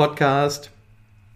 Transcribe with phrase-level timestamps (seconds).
[0.00, 0.70] Podcast.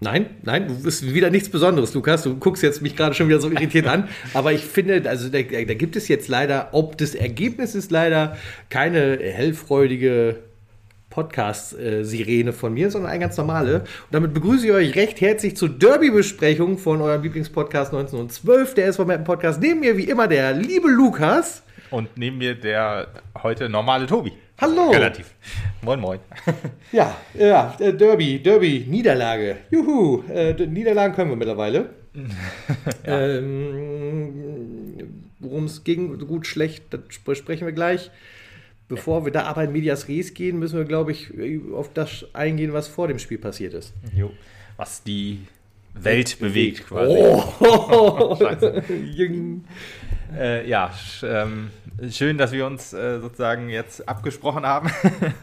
[0.00, 2.22] Nein, nein, du bist wieder nichts Besonderes, Lukas.
[2.22, 4.08] Du guckst jetzt mich gerade schon wieder so irritiert an.
[4.32, 8.38] Aber ich finde, also da, da gibt es jetzt leider, ob des Ergebnisses leider
[8.70, 10.36] keine hellfreudige
[11.10, 13.80] Podcast-Sirene von mir, sondern eine ganz normale.
[13.80, 19.04] Und damit begrüße ich euch recht herzlich zur Derby-Besprechung von eurem Lieblingspodcast 1912, der SV
[19.04, 19.60] Mappen Podcast.
[19.60, 21.62] Neben mir wie immer der liebe Lukas.
[21.90, 23.08] Und neben mir der
[23.42, 24.32] heute normale Tobi.
[24.60, 24.90] Hallo.
[24.90, 25.34] Relativ.
[25.82, 26.20] Moin, moin.
[26.92, 29.56] Ja, ja, äh, Derby, Derby, Niederlage.
[29.70, 31.90] Juhu, äh, Niederlagen können wir mittlerweile.
[33.04, 33.26] ja.
[33.26, 34.54] ähm,
[35.40, 38.10] Worum es ging, gut, schlecht, das besprechen wir gleich.
[38.88, 41.32] Bevor wir da aber in Medias Res gehen, müssen wir, glaube ich,
[41.74, 43.92] auf das eingehen, was vor dem Spiel passiert ist.
[44.14, 44.30] Jo.
[44.76, 45.40] Was die
[45.94, 47.16] Welt bewegt, quasi.
[47.16, 48.36] Oh,
[50.36, 50.90] äh, ja,
[51.22, 51.70] ähm,
[52.10, 54.90] schön, dass wir uns äh, sozusagen jetzt abgesprochen haben.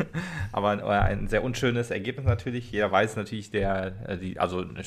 [0.52, 2.72] Aber äh, ein sehr unschönes Ergebnis natürlich.
[2.72, 4.84] Jeder weiß natürlich, der, äh, die, also eine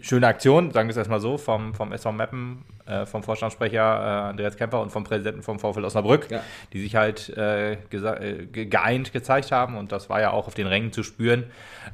[0.00, 4.30] schöne Aktion, sagen wir es erstmal so, vom, vom SV Meppen, äh, vom Vorstandssprecher äh,
[4.30, 6.42] Andreas Kemper und vom Präsidenten vom VfL Osnabrück, ja.
[6.72, 9.76] die sich halt geeint gezeigt haben.
[9.76, 11.44] Und das war ja auch auf den Rängen zu spüren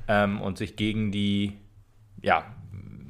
[0.07, 1.59] ähm, und sich gegen die,
[2.23, 2.45] ja,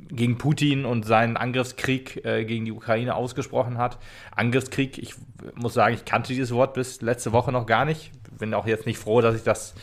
[0.08, 3.98] gegen Putin und seinen Angriffskrieg äh, gegen die Ukraine ausgesprochen hat.
[4.34, 5.14] Angriffskrieg, ich
[5.54, 8.10] muss sagen, ich kannte dieses Wort bis letzte Woche noch gar nicht.
[8.38, 9.74] Bin auch jetzt nicht froh, dass ich das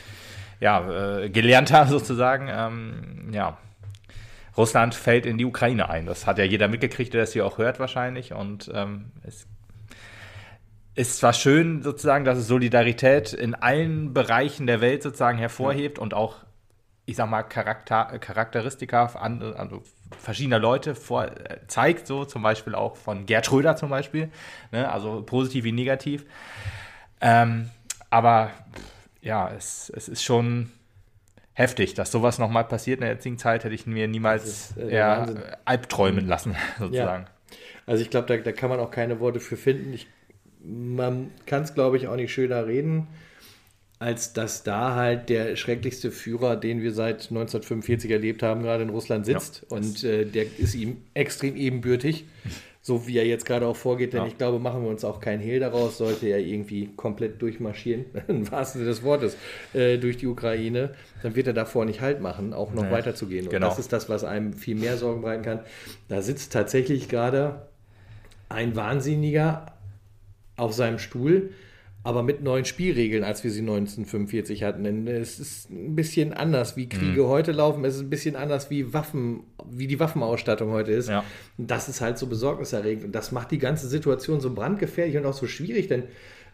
[0.59, 2.48] ja, äh, gelernt habe, sozusagen.
[2.50, 3.58] Ähm, ja.
[4.58, 6.06] Russland fällt in die Ukraine ein.
[6.06, 8.34] Das hat ja jeder mitgekriegt, der das hier auch hört wahrscheinlich.
[8.34, 9.48] Und ähm, es
[10.96, 16.14] ist zwar schön sozusagen, dass es Solidarität in allen Bereichen der Welt sozusagen hervorhebt und
[16.14, 16.38] auch
[17.06, 19.84] ich sag mal, Charakter, Charakteristika also
[20.20, 24.30] verschiedener Leute vor, äh, zeigt, so zum Beispiel auch von Gerd Schröder zum Beispiel,
[24.72, 24.91] ne?
[24.91, 26.25] also positiv wie negativ.
[27.22, 27.69] Ähm,
[28.09, 28.52] aber
[29.22, 30.72] ja, es, es ist schon
[31.53, 35.00] heftig, dass sowas nochmal passiert in der jetzigen Zeit, hätte ich mir niemals ist, äh,
[35.66, 37.25] albträumen lassen, sozusagen.
[37.25, 37.57] Ja.
[37.85, 39.94] Also ich glaube, da, da kann man auch keine Worte für finden.
[39.94, 40.07] Ich,
[40.63, 43.07] man kann es, glaube ich, auch nicht schöner reden
[44.00, 48.89] als dass da halt der schrecklichste Führer, den wir seit 1945 erlebt haben, gerade in
[48.89, 49.66] Russland sitzt.
[49.69, 52.25] Ja, und äh, der ist ihm extrem ebenbürtig,
[52.81, 54.11] so wie er jetzt gerade auch vorgeht.
[54.11, 54.28] Denn ja.
[54.28, 58.51] ich glaube, machen wir uns auch keinen Hehl daraus, sollte er irgendwie komplett durchmarschieren, im
[58.51, 59.38] wahrsten Sinne des Wortes,
[59.73, 62.91] äh, durch die Ukraine, dann wird er davor nicht Halt machen, auch noch nee.
[62.91, 63.45] weiterzugehen.
[63.45, 63.69] Und genau.
[63.69, 65.59] das ist das, was einem viel mehr Sorgen bereiten kann.
[66.09, 67.62] Da sitzt tatsächlich gerade
[68.50, 69.67] ein Wahnsinniger
[70.57, 71.51] auf seinem Stuhl,
[72.06, 74.84] aber mit neuen Spielregeln, als wir sie 1945 hatten.
[74.84, 77.28] Denn es ist ein bisschen anders, wie Kriege mhm.
[77.28, 77.84] heute laufen.
[77.84, 81.10] Es ist ein bisschen anders, wie Waffen, wie die Waffenausstattung heute ist.
[81.10, 81.24] Ja.
[81.58, 83.06] Das ist halt so besorgniserregend.
[83.06, 86.04] Und das macht die ganze Situation so brandgefährlich und auch so schwierig, denn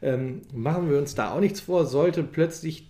[0.01, 2.87] ähm, machen wir uns da auch nichts vor, sollte plötzlich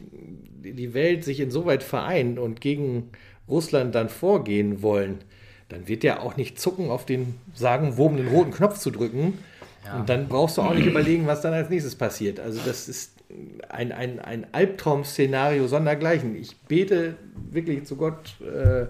[0.63, 3.09] die Welt sich insoweit vereinen und gegen
[3.49, 5.17] Russland dann vorgehen wollen,
[5.69, 9.39] dann wird der auch nicht zucken, auf den sagenwobenen roten Knopf zu drücken
[9.85, 9.99] ja.
[9.99, 12.39] Und dann brauchst du auch nicht überlegen, was dann als nächstes passiert.
[12.39, 13.13] Also das ist
[13.69, 16.35] ein, ein, ein Albtraum-Szenario sondergleichen.
[16.35, 17.15] Ich bete
[17.51, 18.87] wirklich zu Gott, äh,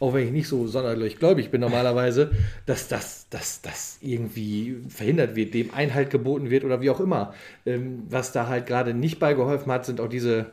[0.00, 2.32] auch wenn ich nicht so sonderlich gläubig bin normalerweise,
[2.66, 7.34] dass das dass, dass irgendwie verhindert wird, dem Einhalt geboten wird oder wie auch immer.
[7.66, 10.46] Ähm, was da halt gerade nicht beigeholfen hat, sind auch diese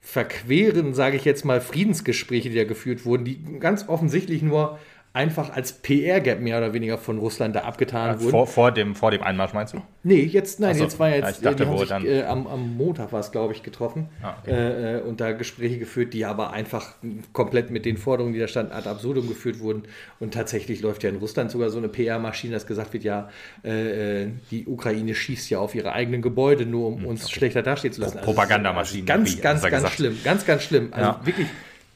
[0.00, 4.78] verqueren, sage ich jetzt mal, Friedensgespräche, die da geführt wurden, die ganz offensichtlich nur
[5.14, 8.30] einfach als PR-Gap mehr oder weniger von Russland da abgetan ja, wurden.
[8.30, 9.82] Vor, vor, dem, vor dem Einmarsch meinst du?
[10.02, 10.84] Nee, jetzt, nein, so.
[10.84, 13.54] jetzt war jetzt, ja, dachte, wo sich, dann äh, am, am, Montag war es, glaube
[13.54, 14.50] ich, getroffen ah, okay.
[14.50, 16.94] Äh, äh, und da Gespräche geführt, die aber einfach
[17.32, 19.84] komplett mit den Forderungen, die da standen, ad absurdum geführt wurden
[20.20, 23.28] und tatsächlich läuft ja in Russland sogar so eine PR-Maschine, dass gesagt wird, ja,
[23.64, 27.34] äh, äh, die Ukraine schießt ja auf ihre eigenen Gebäude, nur um hm, uns okay.
[27.34, 28.18] schlechter dastehen zu lassen.
[28.18, 29.04] Also Propagandamaschine.
[29.04, 29.94] Ganz, ganz, ganz gesagt.
[29.94, 30.88] schlimm, ganz, ganz schlimm.
[30.92, 31.20] Also ja.
[31.24, 31.46] wirklich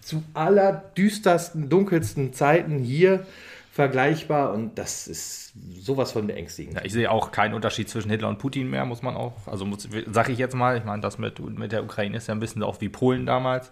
[0.03, 3.25] zu allerdüstersten, dunkelsten Zeiten hier
[3.73, 6.75] vergleichbar und das ist sowas von beängstigend.
[6.75, 9.67] Ja, ich sehe auch keinen Unterschied zwischen Hitler und Putin mehr, muss man auch, also
[10.09, 12.63] sage ich jetzt mal, ich meine, das mit, mit der Ukraine ist ja ein bisschen
[12.63, 13.71] auch wie Polen damals.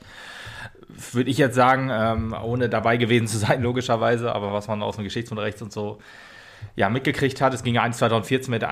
[1.12, 4.96] Würde ich jetzt sagen, ähm, ohne dabei gewesen zu sein, logischerweise, aber was man aus
[4.96, 5.98] dem Geschichtsunterricht und so
[6.76, 8.70] ja, mitgekriegt hat, es ging ja 1 2014 mit der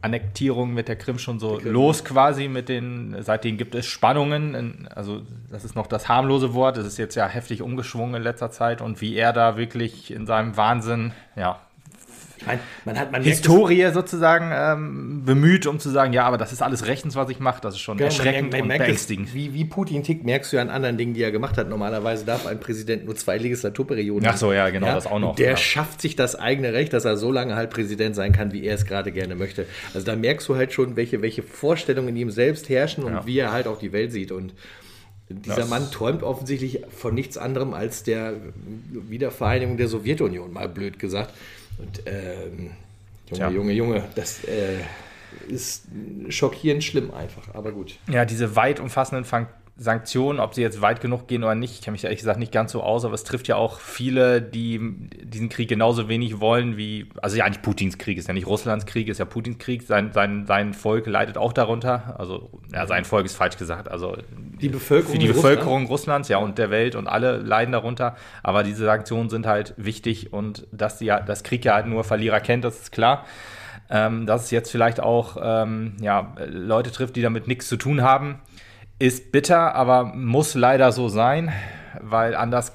[0.00, 5.22] Annektierung mit der Krim schon so los quasi mit den, seitdem gibt es Spannungen, also
[5.50, 8.80] das ist noch das harmlose Wort, das ist jetzt ja heftig umgeschwungen in letzter Zeit
[8.80, 11.60] und wie er da wirklich in seinem Wahnsinn, ja,
[12.46, 16.62] meine, man hat, man Historie sozusagen ähm, bemüht, um zu sagen, ja, aber das ist
[16.62, 17.60] alles rechtens, was ich mache.
[17.60, 19.28] Das ist schon genau, erschreckend man und beängstigend.
[19.28, 21.68] Es, wie, wie Putin tickt, merkst du ja an anderen Dingen, die er gemacht hat.
[21.68, 24.28] Normalerweise darf ein Präsident nur zwei Legislaturperioden.
[24.28, 24.94] Ach so, ja, genau, ja?
[24.94, 25.36] das auch noch.
[25.36, 25.56] Der ja.
[25.56, 28.74] schafft sich das eigene Recht, dass er so lange halt Präsident sein kann, wie er
[28.74, 29.66] es gerade gerne möchte.
[29.94, 33.26] Also da merkst du halt schon, welche, welche Vorstellungen in ihm selbst herrschen und ja.
[33.26, 34.32] wie er halt auch die Welt sieht.
[34.32, 34.54] Und
[35.28, 38.34] Dieser Das- Mann träumt offensichtlich von nichts anderem als der
[39.08, 41.32] Wiedervereinigung der Sowjetunion, mal blöd gesagt.
[41.82, 42.70] Und ähm,
[43.28, 43.50] Junge, Tja.
[43.50, 44.80] Junge, Junge, das äh,
[45.48, 45.86] ist
[46.28, 47.98] schockierend schlimm einfach, aber gut.
[48.08, 49.46] Ja, diese weit umfassenden Fun
[49.82, 52.52] Sanktionen, ob sie jetzt weit genug gehen oder nicht, ich kenne mich ehrlich gesagt nicht
[52.52, 54.80] ganz so aus, aber es trifft ja auch viele, die
[55.22, 58.86] diesen Krieg genauso wenig wollen wie, also ja nicht Putins Krieg, ist ja nicht Russlands
[58.86, 63.04] Krieg, ist ja Putins Krieg, sein, sein, sein Volk leidet auch darunter, also ja, sein
[63.04, 64.16] Volk ist falsch gesagt, also
[64.60, 68.16] Die Bevölkerung für die Bevölkerung Russlands, ja, und der Welt und alle leiden darunter.
[68.42, 72.04] Aber diese Sanktionen sind halt wichtig und dass die, ja- das Krieg ja halt nur
[72.04, 73.24] Verlierer kennt, das ist klar.
[73.90, 78.00] Ähm, dass es jetzt vielleicht auch ähm, ja, Leute trifft, die damit nichts zu tun
[78.02, 78.38] haben,
[79.02, 81.52] ist bitter, aber muss leider so sein,
[82.00, 82.72] weil anders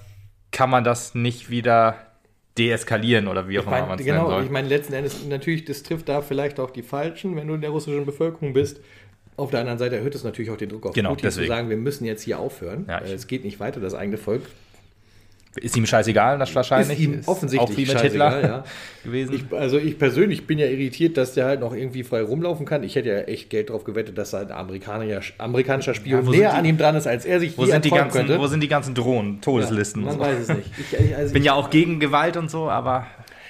[0.51, 1.95] kann man das nicht wieder
[2.57, 4.43] deeskalieren oder wie auch immer man es genau, soll.
[4.43, 7.61] ich meine, letzten Endes natürlich, das trifft da vielleicht auch die Falschen, wenn du in
[7.61, 8.81] der russischen Bevölkerung bist.
[9.37, 11.45] Auf der anderen Seite erhöht es natürlich auch den Druck auf Genau, Putin deswegen.
[11.45, 12.85] zu sagen, wir müssen jetzt hier aufhören.
[12.89, 14.41] Ja, es geht nicht weiter, das eigene Volk
[15.61, 16.99] Ist ihm scheißegal, das wahrscheinlich.
[16.99, 18.63] ist ihm offensichtlich auch wie mit Hitler ja.
[19.03, 19.33] gewesen.
[19.33, 22.83] Ich, also ich persönlich bin ja irritiert, dass der halt noch irgendwie frei rumlaufen kann.
[22.83, 26.55] Ich hätte ja echt Geld drauf gewettet, dass ein Amerikaner, amerikanischer Spion Ja, näher die-
[26.57, 28.39] an ihm dran ist, als er sich wo, sind die ganzen, könnte.
[28.39, 30.25] wo sind die ganzen Drohnen, Todeslisten Man und so?
[30.25, 30.71] weiß es nicht.
[30.91, 33.07] Ich, also bin ja auch gegen Gewalt und so, aber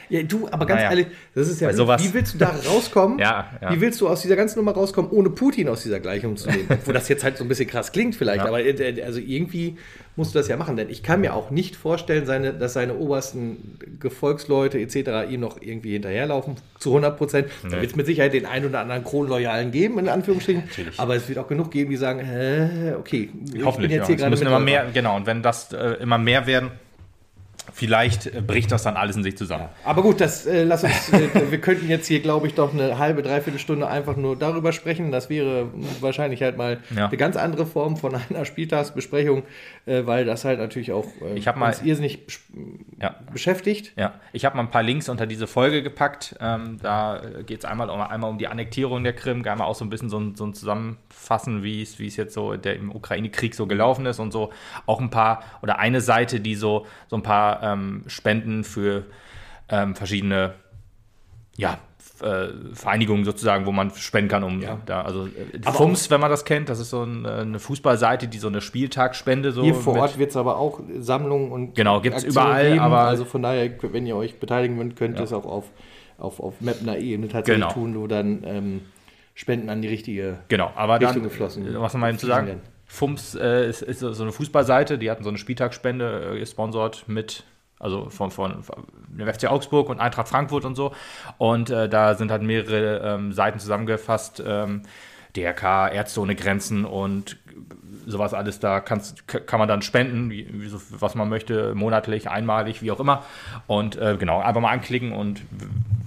[0.09, 0.89] Ja, du, aber ganz Naja.
[0.91, 3.19] ehrlich, das ist ja, sowas- wie willst du da rauskommen?
[3.19, 3.73] Ja, ja.
[3.75, 6.65] Wie willst du aus dieser ganzen Nummer rauskommen, ohne Putin aus dieser Gleichung zu nehmen?
[6.85, 8.45] Wo das jetzt halt so ein bisschen krass klingt vielleicht, Ja.
[8.47, 9.75] aber äh, also irgendwie
[10.17, 12.95] musst du das ja machen, denn ich kann mir auch nicht vorstellen, seine, dass seine
[12.97, 15.29] obersten Gefolgsleute etc.
[15.31, 17.47] ihm noch irgendwie hinterherlaufen, zu 100 Prozent.
[17.63, 17.75] Da Nee.
[17.75, 20.99] wird es mit Sicherheit den einen oder anderen Kronloyalen geben, in Anführungsstrichen, Natürlich.
[20.99, 24.15] aber es wird auch genug geben, die sagen, äh, okay, ich bin jetzt hier ja.
[24.15, 26.71] Gerade müssen immer mehr, genau, und wenn das äh, immer mehr werden,
[27.73, 29.65] vielleicht äh, bricht das dann alles in sich zusammen.
[29.83, 32.97] Aber gut, das äh, lass uns, äh, wir könnten jetzt hier, glaube ich, doch eine
[32.97, 35.11] halbe, dreiviertel Stunde einfach nur darüber sprechen.
[35.11, 35.67] Das wäre
[35.99, 37.07] wahrscheinlich halt mal Ja.
[37.07, 39.43] eine ganz andere Form von einer Spieltagsbesprechung,
[39.87, 42.19] äh, weil das halt natürlich auch äh, Ich mal- uns irrsinnig
[43.01, 43.15] Ja.
[43.31, 43.93] beschäftigt.
[43.95, 46.35] Ja, ich habe mal ein paar Links unter diese Folge gepackt.
[46.39, 49.85] Ähm, da geht es einmal um, einmal um die Annektierung der Krim, einmal auch so
[49.85, 52.91] ein bisschen so ein, so ein Zusammenfassen, wie es wie es jetzt so der, im
[52.93, 54.51] Ukraine-Krieg so gelaufen ist und so
[54.85, 59.05] auch ein paar oder eine Seite, die so, so ein paar ähm, Spenden für
[59.69, 60.53] ähm, verschiedene
[61.55, 61.79] ja,
[62.73, 64.79] Vereinigungen sozusagen, wo man spenden kann, um Ja.
[64.85, 68.37] da, also äh, FUMS, wenn man das kennt, das ist so äh, eine Fußballseite, die
[68.39, 72.23] so eine Spieltagsspende so Hier vor Ort wird es aber auch Sammlungen und Genau, gibt's
[72.23, 75.23] Aktionen überall, aber- also von daher, wenn ihr euch beteiligen wollt, könnt ihr Ja.
[75.25, 75.65] es auch auf,
[76.17, 77.73] auf, auf Mapner Ebene tatsächlich Genau.
[77.73, 78.81] tun, wo dann ähm,
[79.35, 81.67] Spenden an die richtige Genau, aber Richtung dann, geflossen.
[81.67, 82.61] äh, was noch mal eben zu sagen, werden.
[82.87, 87.43] FUMS äh, ist, ist so eine Fußballseite, die hatten so eine Spieltagsspende äh, gesponsert mit,
[87.79, 88.63] also von, von
[89.07, 90.93] dem FC Augsburg und Eintracht Frankfurt und so.
[91.37, 94.83] Und äh, da sind halt mehrere ähm, Seiten zusammengefasst, ähm,
[95.35, 97.37] DRK, Ärzte ohne Grenzen und
[98.05, 100.47] sowas alles, da kannst, kann man dann spenden, wie,
[100.91, 103.23] was man möchte, monatlich, einmalig, wie auch immer.
[103.67, 105.41] Und äh, genau, einfach mal anklicken und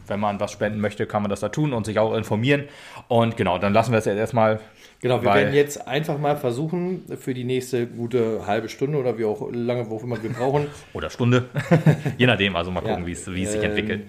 [0.06, 2.64] wenn man was spenden möchte, kann man das da tun und sich auch informieren.
[3.08, 4.60] Und genau, dann lassen wir es jetzt erstmal.
[5.02, 9.24] Genau, wir werden jetzt einfach mal versuchen, für die nächste gute halbe Stunde oder wie
[9.24, 11.46] auch lange, wo auch immer wir brauchen, Oder Stunde.
[12.18, 13.06] Je nachdem, also mal gucken, Ja.
[13.06, 14.02] wie es sich Ähm, entwickelt.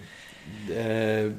[0.69, 1.29] äh,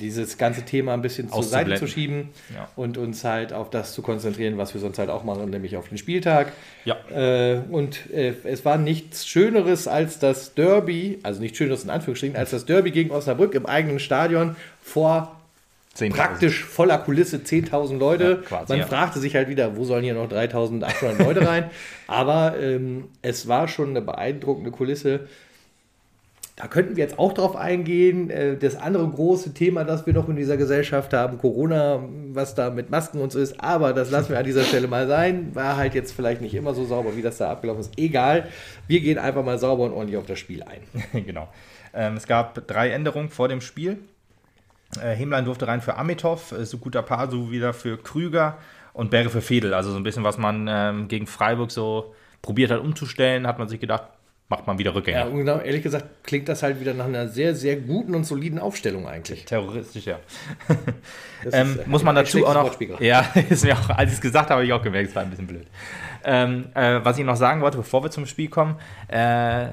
[0.00, 2.68] dieses ganze Thema ein bisschen zur Seite zu schieben Ja.
[2.76, 5.88] und uns halt auf das zu konzentrieren, was wir sonst halt auch machen, nämlich auf
[5.88, 6.52] den Spieltag.
[6.84, 6.96] Ja.
[7.12, 12.36] Äh, und äh, es war nichts Schöneres als das Derby, also nicht Schöneres in Anführungsstrichen,
[12.36, 15.34] als das Derby gegen Osnabrück im eigenen Stadion vor
[15.98, 16.14] 10.000.
[16.14, 18.24] praktisch voller Kulisse 10.000 Leute.
[18.42, 18.86] Ja, quasi, Man ja.
[18.86, 21.70] fragte sich halt wieder, wo sollen hier noch 3.800 Leute rein?
[22.06, 25.28] Aber ähm, es war schon eine beeindruckende Kulisse.
[26.56, 28.30] Da könnten wir jetzt auch drauf eingehen.
[28.30, 32.02] Äh, Das andere große Thema, das wir noch in dieser Gesellschaft haben, Corona,
[32.32, 35.06] was da mit Masken und so ist, aber das lassen wir an dieser Stelle mal
[35.06, 35.54] sein.
[35.54, 37.92] War halt jetzt vielleicht nicht immer so sauber, wie das da abgelaufen ist.
[37.96, 38.48] Egal,
[38.88, 40.80] wir gehen einfach mal sauber und ordentlich auf das Spiel ein.
[41.24, 41.48] genau.
[41.94, 43.98] Ähm, es gab drei Änderungen vor dem Spiel.
[45.02, 48.56] Äh, Hemlein durfte rein für Amitov, äh, Sukuta Pasu wieder für Krüger
[48.92, 49.74] und Berre für Fedel.
[49.74, 53.68] Also so ein bisschen, was man ähm, gegen Freiburg so probiert hat umzustellen, hat man
[53.68, 54.04] sich gedacht,
[54.48, 55.26] macht man wieder Ja, Rückgänger.
[55.26, 58.58] und genau, ehrlich gesagt klingt das halt wieder nach einer sehr, sehr guten und soliden
[58.58, 59.44] Aufstellung eigentlich.
[59.44, 60.18] Terroristisch, ja.
[61.52, 63.00] Ähm, ist, äh, muss man dazu auch noch.
[63.00, 65.22] Ja, ist mir auch, als ich es gesagt habe, habe ich auch gemerkt, es war
[65.22, 65.68] ein bisschen blöd.
[66.24, 68.74] Ähm, äh, was ich noch sagen wollte, bevor wir zum Spiel kommen,
[69.06, 69.68] äh,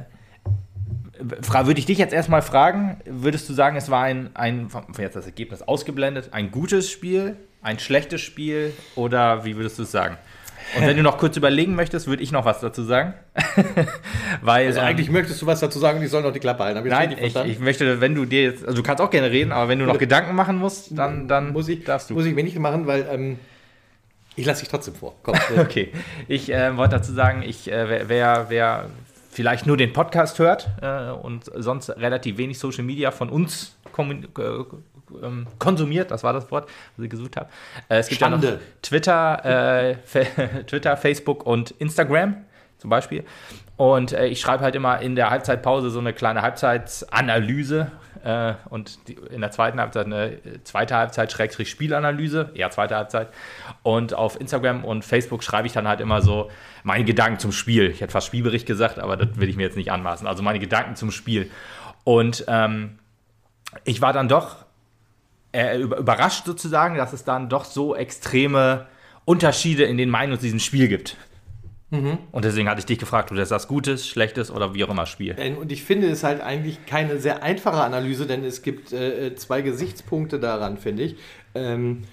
[1.20, 5.26] würde ich dich jetzt erstmal fragen, würdest du sagen, es war ein, ein, jetzt das
[5.26, 10.18] Ergebnis ausgeblendet, ein gutes Spiel, ein schlechtes Spiel oder wie würdest du es sagen?
[10.76, 13.14] Und wenn du noch kurz überlegen möchtest, würde ich noch was dazu sagen.
[14.42, 16.64] Weil Also ähm, eigentlich möchtest du was dazu sagen und ich soll noch die Klappe
[16.64, 16.86] halten.
[16.86, 19.52] Ich Nein, ich, ich möchte, wenn du dir jetzt, also du kannst auch gerne reden,
[19.52, 22.16] aber wenn du noch Gedanken machen musst, dann, dann muss ich, darfst du.
[22.16, 23.38] muss ich mir nicht machen, weil ähm,
[24.36, 25.16] Ich lasse dich trotzdem vor.
[25.24, 25.36] Komm.
[25.58, 25.92] okay.
[26.28, 28.90] Ich äh, wollte dazu sagen, ich, äh, wer, wer
[29.36, 34.44] vielleicht nur den Podcast hört äh, und sonst relativ wenig Social Media von uns äh,
[35.22, 37.50] ähm, konsumiert, das war das Wort, was ich gesucht habe.
[37.90, 38.48] Äh, es gibt Schande.
[38.48, 42.38] ja noch Twitter, äh, Twitter, Facebook und Instagram
[42.78, 43.26] zum Beispiel.
[43.76, 47.92] Und äh, ich schreibe halt immer in der Halbzeitpause so eine kleine Halbzeitsanalyse
[48.26, 53.30] äh, und die, in der zweiten Halbzeit eine zweite Halbzeit Schrägstrich Spielanalyse, eher zweite Halbzeit.
[53.84, 56.50] Und auf Instagram und Facebook schreibe ich dann halt immer so
[56.84, 57.92] meine Gedanken zum Spiel.
[57.92, 60.26] Ich hätte fast Spielbericht gesagt, aber das will ich mir jetzt nicht anmaßen.
[60.26, 61.52] Also meine Gedanken zum Spiel.
[62.04, 62.98] Und ähm,
[63.84, 64.66] ich war dann doch
[65.52, 68.88] äh, überrascht sozusagen, dass es dann doch so extreme
[69.26, 71.16] Unterschiede in den Meinungen zu diesem Spiel gibt.
[72.02, 72.18] Mhm.
[72.32, 75.36] Und deswegen hatte ich dich gefragt, du das Gutes, Schlechtes oder wie auch immer Spiel.
[75.38, 79.28] Äh, und ich finde es halt eigentlich keine sehr einfache Analyse, denn es gibt äh,
[79.28, 81.16] äh zwei Gesichtspunkte daran, finde ich.
[81.54, 82.04] Ähm,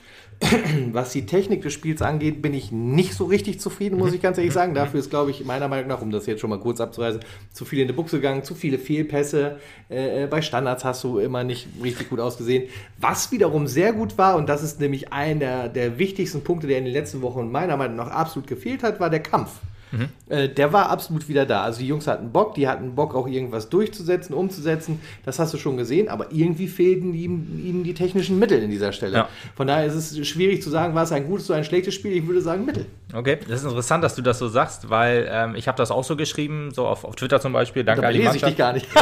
[0.92, 4.38] was die Technik des Spiels angeht, bin ich nicht so richtig zufrieden, muss ich ganz
[4.38, 4.74] ehrlich sagen.
[4.74, 7.20] Dafür ist, glaube ich, meiner Meinung nach, um das jetzt schon mal kurz abzureisen,
[7.52, 9.58] zu viel in die Buchse gegangen, zu viele Fehlpässe.
[9.88, 12.68] Äh, bei Standards hast du immer nicht richtig gut ausgesehen.
[12.98, 16.84] Was wiederum sehr gut war, und das ist nämlich einer der wichtigsten Punkte, der in
[16.84, 19.60] den letzten Wochen meiner Meinung nach absolut gefehlt hat, war der Kampf.
[19.92, 20.08] Mhm.
[20.28, 21.62] Äh, der war absolut wieder da.
[21.62, 25.00] Also die Jungs hatten Bock, die hatten Bock auch irgendwas durchzusetzen, umzusetzen.
[25.24, 28.92] Das hast du schon gesehen, aber irgendwie fehlten ihm, ihm die technischen Mittel in dieser
[28.92, 29.16] Stelle.
[29.16, 29.28] Ja.
[29.54, 32.12] Von daher ist es schwierig zu sagen, war es ein gutes oder ein schlechtes Spiel.
[32.12, 32.86] Ich würde sagen Mittel.
[33.12, 36.04] Okay, das ist interessant, dass du das so sagst, weil ähm, ich habe das auch
[36.04, 37.84] so geschrieben, so auf, auf Twitter zum Beispiel.
[37.84, 38.86] Danke an die lese ich dich gar nicht.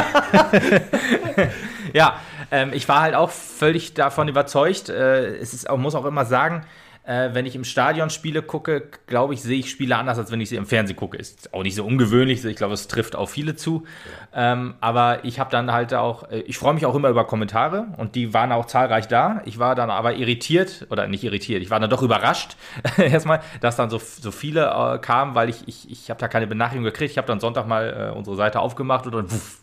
[1.93, 2.19] ja,
[2.51, 4.89] ähm, ich war halt auch völlig davon überzeugt.
[4.89, 6.65] Äh, es ist, muss auch immer sagen,
[7.03, 10.39] äh, wenn ich im Stadion Spiele gucke, glaube ich, sehe ich Spiele anders, als wenn
[10.39, 11.17] ich sie im Fernsehen gucke.
[11.17, 12.43] Ist auch nicht so ungewöhnlich.
[12.45, 13.85] Ich glaube, es trifft auch viele zu.
[14.33, 14.53] Ja.
[14.53, 17.87] Ähm, aber ich habe dann halt auch, äh, ich freue mich auch immer über Kommentare
[17.97, 19.41] und die waren auch zahlreich da.
[19.45, 22.55] Ich war dann aber irritiert, oder nicht irritiert, ich war dann doch überrascht,
[22.97, 26.47] erstmal, dass dann so, so viele äh, kamen, weil ich, ich, ich habe da keine
[26.47, 27.11] Benachrichtigung gekriegt.
[27.11, 29.61] Ich habe dann Sonntag mal äh, unsere Seite aufgemacht und dann wuff,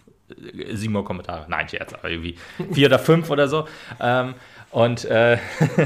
[0.72, 1.46] sieben Kommentare.
[1.48, 2.36] Nein, Scherz, aber irgendwie
[2.72, 3.66] vier oder fünf oder so.
[4.00, 4.34] Ähm,
[4.70, 5.38] und äh,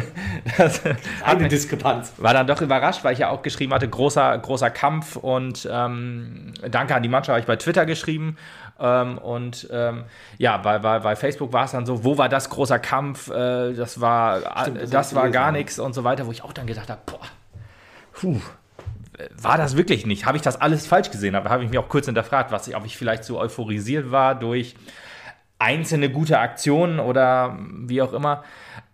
[0.58, 0.82] das
[1.24, 2.12] eine Diskrepanz.
[2.16, 6.52] War dann doch überrascht, weil ich ja auch geschrieben hatte, großer, großer Kampf und ähm,
[6.68, 8.36] danke an die Mannschaft, habe ich bei Twitter geschrieben.
[8.80, 10.04] Ähm, und ähm,
[10.38, 13.30] ja, bei, bei, bei Facebook war es dann so, wo war das großer Kampf?
[13.30, 16.52] Äh, das war, Stimmt, das, das war gar nichts und so weiter, wo ich auch
[16.52, 17.20] dann gedacht habe, boah,
[18.12, 18.40] puh,
[19.40, 20.26] war das wirklich nicht?
[20.26, 21.34] Habe ich das alles falsch gesehen?
[21.34, 24.34] Da habe ich mich auch kurz hinterfragt, was ich, ob ich vielleicht so euphorisiert war
[24.34, 24.74] durch
[25.62, 28.44] einzelne gute Aktionen oder wie auch immer.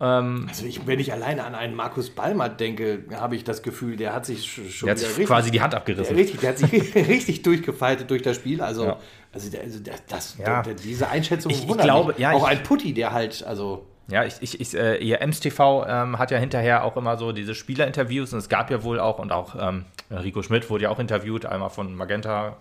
[0.01, 3.97] Ähm, also ich, wenn ich alleine an einen Markus Ballmer denke, habe ich das Gefühl,
[3.97, 6.15] der hat sich schon der hat sich richtig, quasi die Hand abgerissen.
[6.15, 8.61] Der, richtig, der hat sich richtig durchgefaltet durch das Spiel.
[8.61, 8.97] Also, ja.
[9.33, 10.63] also, der, also das, ja.
[10.63, 14.37] der, diese Einschätzung ich, ich glaube, ja, auch ein Putti, der halt, also ja, ich,
[14.41, 18.39] ich, ich äh, ihr MSTV ähm, hat ja hinterher auch immer so diese Spielerinterviews und
[18.39, 21.69] es gab ja wohl auch und auch ähm, Rico Schmidt wurde ja auch interviewt, einmal
[21.69, 22.57] von Magenta,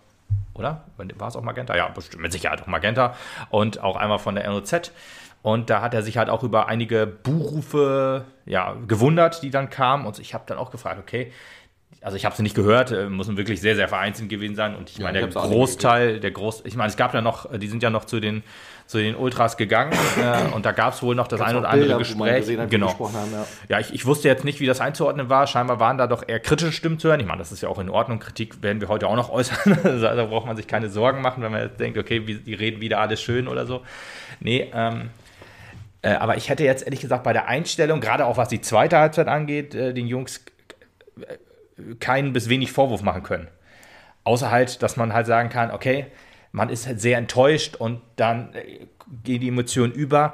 [0.54, 0.84] oder?
[0.98, 1.76] War es auch Magenta?
[1.76, 3.16] Ja, bestimmt, mit Sicherheit auch Magenta
[3.50, 4.92] und auch einmal von der NOZ.
[5.44, 10.06] Und da hat er sich halt auch über einige Buchrufe ja, gewundert, die dann kamen.
[10.06, 11.32] Und ich habe dann auch gefragt, okay,
[12.02, 14.76] also ich habe sie nicht gehört, äh, müssen wirklich sehr, sehr vereinzelt gewesen sein.
[14.76, 17.68] Und ich ja, meine, der Großteil, der Groß, ich meine, es gab ja noch, die
[17.68, 18.44] sind ja noch zu den,
[18.88, 21.88] zu den Ultras gegangen äh, und da gab es wohl noch das ein oder andere
[21.88, 22.40] Bilder, Gespräch.
[22.40, 22.98] Gesehen, genau.
[22.98, 23.46] Haben, ja.
[23.68, 25.46] ja, ich, ich wusste jetzt nicht, wie das einzuordnen war.
[25.46, 27.20] Scheinbar waren da doch eher kritische Stimmen zu hören.
[27.20, 28.20] Ich meine, das ist ja auch in Ordnung.
[28.20, 29.78] Kritik werden wir heute auch noch äußern.
[30.02, 33.00] da braucht man sich keine Sorgen machen, wenn man jetzt denkt, okay, die reden wieder
[33.00, 33.82] alles schön oder so.
[34.40, 35.10] Nee, ähm,
[36.02, 38.98] äh, aber ich hätte jetzt ehrlich gesagt bei der Einstellung, gerade auch was die zweite
[38.98, 40.46] Halbzeit angeht, äh, den Jungs
[42.00, 43.48] keinen bis wenig Vorwurf machen können.
[44.24, 46.08] Außer halt, dass man halt sagen kann, okay,
[46.58, 48.50] man ist halt sehr enttäuscht und dann
[49.24, 50.34] gehen die Emotionen über.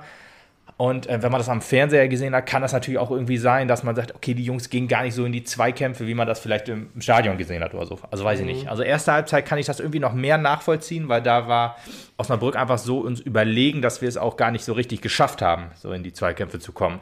[0.77, 3.67] Und äh, wenn man das am Fernseher gesehen hat, kann das natürlich auch irgendwie sein,
[3.67, 6.27] dass man sagt, okay, die Jungs gehen gar nicht so in die Zweikämpfe, wie man
[6.27, 7.99] das vielleicht im Stadion gesehen hat oder so.
[8.09, 8.49] Also weiß mhm.
[8.49, 8.69] ich nicht.
[8.69, 11.77] Also erste Halbzeit kann ich das irgendwie noch mehr nachvollziehen, weil da war
[12.17, 15.65] Osnabrück einfach so uns überlegen, dass wir es auch gar nicht so richtig geschafft haben,
[15.75, 16.99] so in die Zweikämpfe zu kommen.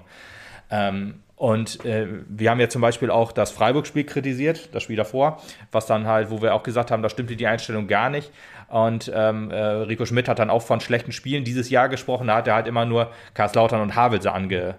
[0.69, 5.41] Ähm, und äh, wir haben ja zum Beispiel auch das Freiburg-Spiel kritisiert, das Spiel davor,
[5.71, 8.31] was dann halt, wo wir auch gesagt haben, da stimmte die Einstellung gar nicht.
[8.67, 12.27] Und ähm, äh, Rico Schmidt hat dann auch von schlechten Spielen dieses Jahr gesprochen.
[12.27, 14.75] Da hat er halt immer nur Karlslautern und Havelse ange,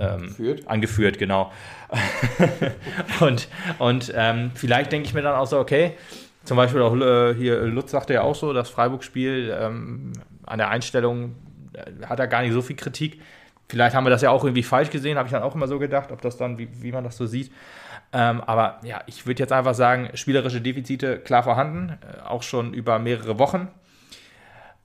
[0.00, 1.52] ähm, angeführt, genau.
[3.20, 3.46] und
[3.78, 5.92] und ähm, vielleicht denke ich mir dann auch so, okay,
[6.44, 10.14] zum Beispiel auch äh, hier Lutz sagte ja auch so, das Freiburg-Spiel ähm,
[10.46, 11.34] an der Einstellung
[11.74, 13.20] äh, hat er gar nicht so viel Kritik.
[13.68, 15.78] Vielleicht haben wir das ja auch irgendwie falsch gesehen, habe ich dann auch immer so
[15.78, 17.50] gedacht, ob das dann, wie, wie man das so sieht.
[18.12, 22.72] Ähm, aber ja, ich würde jetzt einfach sagen, spielerische Defizite klar vorhanden, äh, auch schon
[22.72, 23.68] über mehrere Wochen.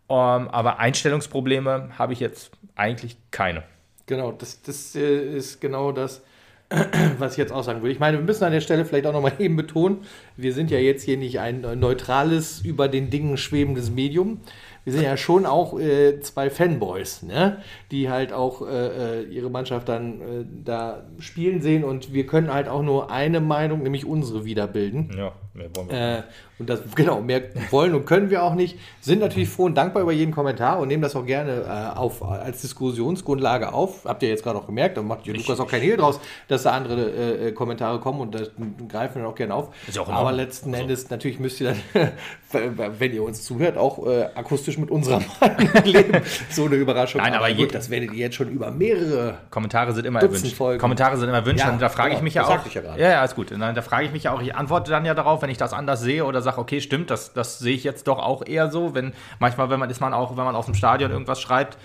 [0.10, 3.64] Ähm, aber Einstellungsprobleme habe ich jetzt eigentlich keine.
[4.08, 6.24] Genau, das, das äh, ist genau das,
[7.20, 7.94] was ich jetzt auch sagen würde.
[7.94, 10.00] Ich meine, wir müssen an der Stelle vielleicht auch nochmal eben betonen,
[10.36, 14.42] wir sind ja jetzt hier nicht ein neutrales, über den Dingen schwebendes Medium
[14.84, 17.62] wir sind ja schon auch äh, zwei Fanboys, ne?
[17.92, 22.52] die halt auch äh, äh, ihre Mannschaft dann äh, da spielen sehen und wir können
[22.54, 25.12] halt auch nur eine Meinung, nämlich unsere, wiederbilden.
[25.18, 26.18] Ja, mehr wollen wir.
[26.18, 26.24] Äh,
[26.60, 28.80] und das, genau, mehr wollen und können wir auch nicht.
[29.02, 32.24] Sind natürlich froh und dankbar über jeden Kommentar und nehmen das auch gerne äh, auf,
[32.24, 34.06] als Diskussionsgrundlage auf.
[34.06, 36.72] Habt ihr jetzt gerade auch gemerkt, da macht Lukas auch kein Hehl draus, dass da
[36.72, 38.52] andere Kommentare kommen und das
[38.88, 39.70] greifen wir auch gerne auf.
[39.98, 40.84] Auch Aber letzten also.
[40.84, 42.12] Endes, natürlich müsst ihr dann,
[43.00, 44.06] wenn ihr uns zuhört, auch
[44.36, 46.22] akustisch realistisch mit unserer Meinung leben.
[46.50, 47.22] So eine Überraschung.
[47.22, 50.56] Nein, aber, aber gut, das werdet ihr jetzt schon über mehrere Kommentare sind immer erwünscht.
[50.56, 50.80] Folgen.
[50.80, 51.64] Kommentare sind immer erwünscht.
[51.64, 52.66] Ja, da frage ich mich ja auch.
[52.74, 53.52] Ja, ja, ja, ist gut.
[53.52, 54.42] Da frage ich mich ja auch.
[54.42, 57.34] Ich antworte dann ja darauf, wenn ich das anders sehe oder sage, okay, stimmt, das,
[57.34, 58.96] das sehe ich jetzt doch auch eher so.
[58.96, 61.78] Wenn manchmal, wenn man ist man auch, wenn man aus dem Stadion irgendwas schreibt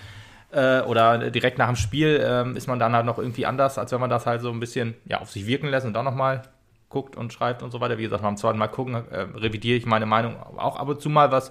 [0.51, 3.91] äh, oder direkt nach dem Spiel, äh, ist man dann halt noch irgendwie anders, als
[3.91, 6.43] wenn man das halt so ein bisschen ja, auf sich wirken lässt und dann nochmal
[6.89, 7.97] guckt und schreibt und so weiter.
[7.97, 11.09] Wie gesagt, beim zweiten Mal gucken, äh, revidiere ich meine Meinung auch ab und zu
[11.09, 11.49] mal, was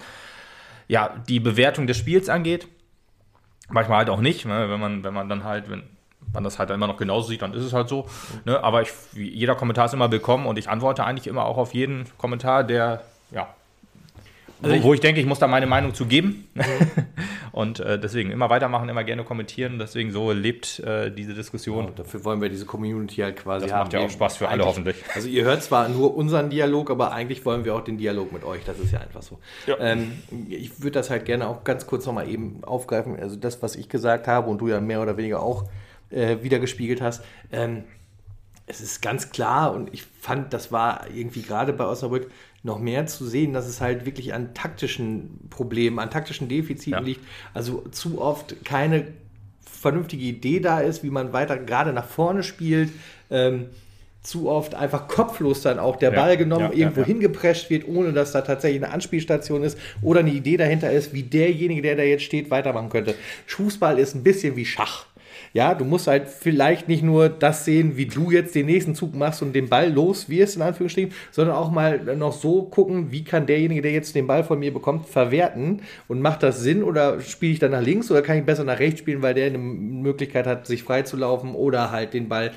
[0.88, 2.68] ja, die Bewertung des Spiels angeht.
[3.68, 4.70] Manchmal halt auch nicht, ne?
[4.70, 5.82] wenn man, wenn man dann halt, wenn
[6.36, 8.06] man das halt immer noch genauso sieht, dann ist es halt so.
[8.44, 8.62] Ne?
[8.62, 12.04] Aber ich, jeder Kommentar ist immer willkommen und ich antworte eigentlich immer auch auf jeden
[12.18, 13.02] Kommentar, der
[13.32, 13.48] ja,
[14.62, 16.48] also wo ich denke, ich muss da meine Meinung zu geben.
[16.54, 16.62] Mhm.
[17.52, 19.78] und äh, deswegen immer weitermachen, immer gerne kommentieren.
[19.78, 21.86] Deswegen so lebt äh, diese Diskussion.
[21.86, 23.86] Ja, dafür wollen wir diese Community halt quasi das haben.
[23.86, 24.96] Macht ja auch Spaß für alle hoffentlich.
[25.14, 28.44] Also ihr hört zwar nur unseren Dialog, aber eigentlich wollen wir auch den Dialog mit
[28.44, 28.64] euch.
[28.64, 29.38] Das ist ja einfach so.
[29.66, 29.76] Ja.
[29.78, 33.18] Ähm, ich würde das halt gerne auch ganz kurz nochmal eben aufgreifen.
[33.20, 35.64] Also das, was ich gesagt habe und du ja mehr oder weniger auch
[36.10, 37.22] äh, wieder gespiegelt hast.
[37.52, 37.84] Ähm,
[38.66, 42.30] es ist ganz klar und ich fand, das war irgendwie gerade bei Osnabrück
[42.62, 46.98] noch mehr zu sehen, dass es halt wirklich an taktischen Problemen, an taktischen Defiziten ja.
[46.98, 47.24] liegt.
[47.54, 49.06] Also zu oft keine
[49.64, 52.90] vernünftige Idee da ist, wie man weiter gerade nach vorne spielt.
[53.30, 53.66] Ähm,
[54.26, 57.86] zu oft einfach kopflos dann auch der ja, Ball genommen, ja, irgendwo ja, hingeprescht wird,
[57.86, 61.94] ohne dass da tatsächlich eine Anspielstation ist oder eine Idee dahinter ist, wie derjenige, der
[61.94, 63.14] da jetzt steht, weitermachen könnte.
[63.46, 65.06] Fußball ist ein bisschen wie Schach.
[65.56, 69.14] Ja, du musst halt vielleicht nicht nur das sehen, wie du jetzt den nächsten Zug
[69.14, 73.24] machst und den Ball los wirst, in Anführungsstrichen, sondern auch mal noch so gucken, wie
[73.24, 77.20] kann derjenige, der jetzt den Ball von mir bekommt, verwerten und macht das Sinn oder
[77.20, 79.56] spiele ich dann nach links oder kann ich besser nach rechts spielen, weil der eine
[79.56, 82.52] Möglichkeit hat, sich freizulaufen oder halt den Ball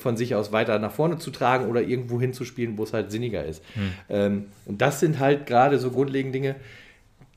[0.00, 3.44] von sich aus weiter nach vorne zu tragen oder irgendwo hinzuspielen, wo es halt sinniger
[3.44, 3.60] ist.
[3.74, 3.90] Hm.
[4.08, 6.54] Ähm, und das sind halt gerade so grundlegende Dinge,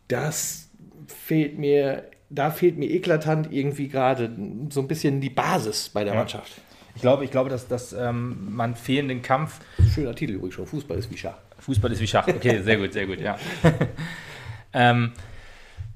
[0.07, 0.69] das
[1.07, 4.31] fehlt mir da fehlt mir eklatant irgendwie gerade
[4.69, 6.19] so ein bisschen die Basis bei der ja.
[6.19, 6.51] Mannschaft.
[6.95, 9.59] Ich glaube, ich glaube, dass, dass ähm, man fehlenden Kampf.
[9.93, 10.67] Schöner Titel übrigens schon.
[10.67, 11.37] Fußball ist wie Schach.
[11.59, 12.27] Fußball ist wie Schach.
[12.27, 13.37] Okay, sehr gut, sehr gut, ja.
[14.73, 15.11] ähm,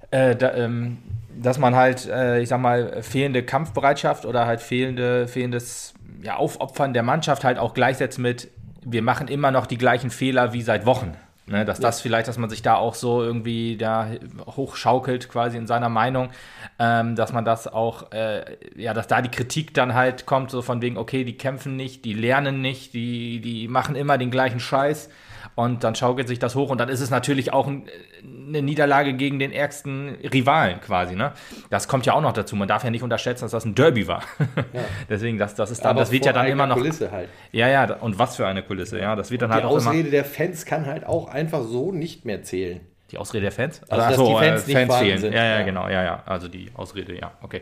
[0.10, 0.98] äh, da, ähm,
[1.40, 6.94] dass man halt, äh, ich sag mal, fehlende Kampfbereitschaft oder halt fehlende, fehlendes ja, Aufopfern
[6.94, 8.50] der Mannschaft halt auch gleichsetzt mit,
[8.84, 11.16] wir machen immer noch die gleichen Fehler wie seit Wochen.
[11.50, 11.84] Ne, dass ja.
[11.84, 14.10] das vielleicht, dass man sich da auch so irgendwie da
[14.46, 16.30] hochschaukelt quasi in seiner Meinung,
[16.78, 20.62] ähm, dass man das auch, äh, ja, dass da die Kritik dann halt kommt, so
[20.62, 24.60] von wegen, okay, die kämpfen nicht, die lernen nicht, die, die machen immer den gleichen
[24.60, 25.10] Scheiß.
[25.56, 27.88] Und dann schaukelt sich das hoch und dann ist es natürlich auch ein,
[28.48, 31.16] eine Niederlage gegen den ärgsten Rivalen quasi.
[31.16, 31.32] Ne?
[31.72, 32.56] Das kommt ja auch noch dazu.
[32.56, 34.22] Man darf ja nicht unterschätzen, dass das ein Derby war.
[34.74, 34.82] Ja.
[35.10, 36.76] Deswegen, das, das ist dann, Aber das wird ja dann immer noch.
[36.76, 37.30] Kulisse halt.
[37.52, 39.16] Ja, ja, und was für eine Kulisse, ja.
[39.16, 39.76] Das wird dann und halt die auch.
[39.76, 42.82] Ausrede der Fans kann halt auch einfach so nicht mehr zählen.
[43.12, 43.82] Die Ausrede der Fans?
[43.88, 45.18] Also, also dass so, die Fans, äh, Fans fehlen.
[45.20, 45.34] Sind.
[45.34, 46.24] Ja, ja, ja, genau, ja, ja.
[46.26, 47.62] Also die Ausrede, ja, okay.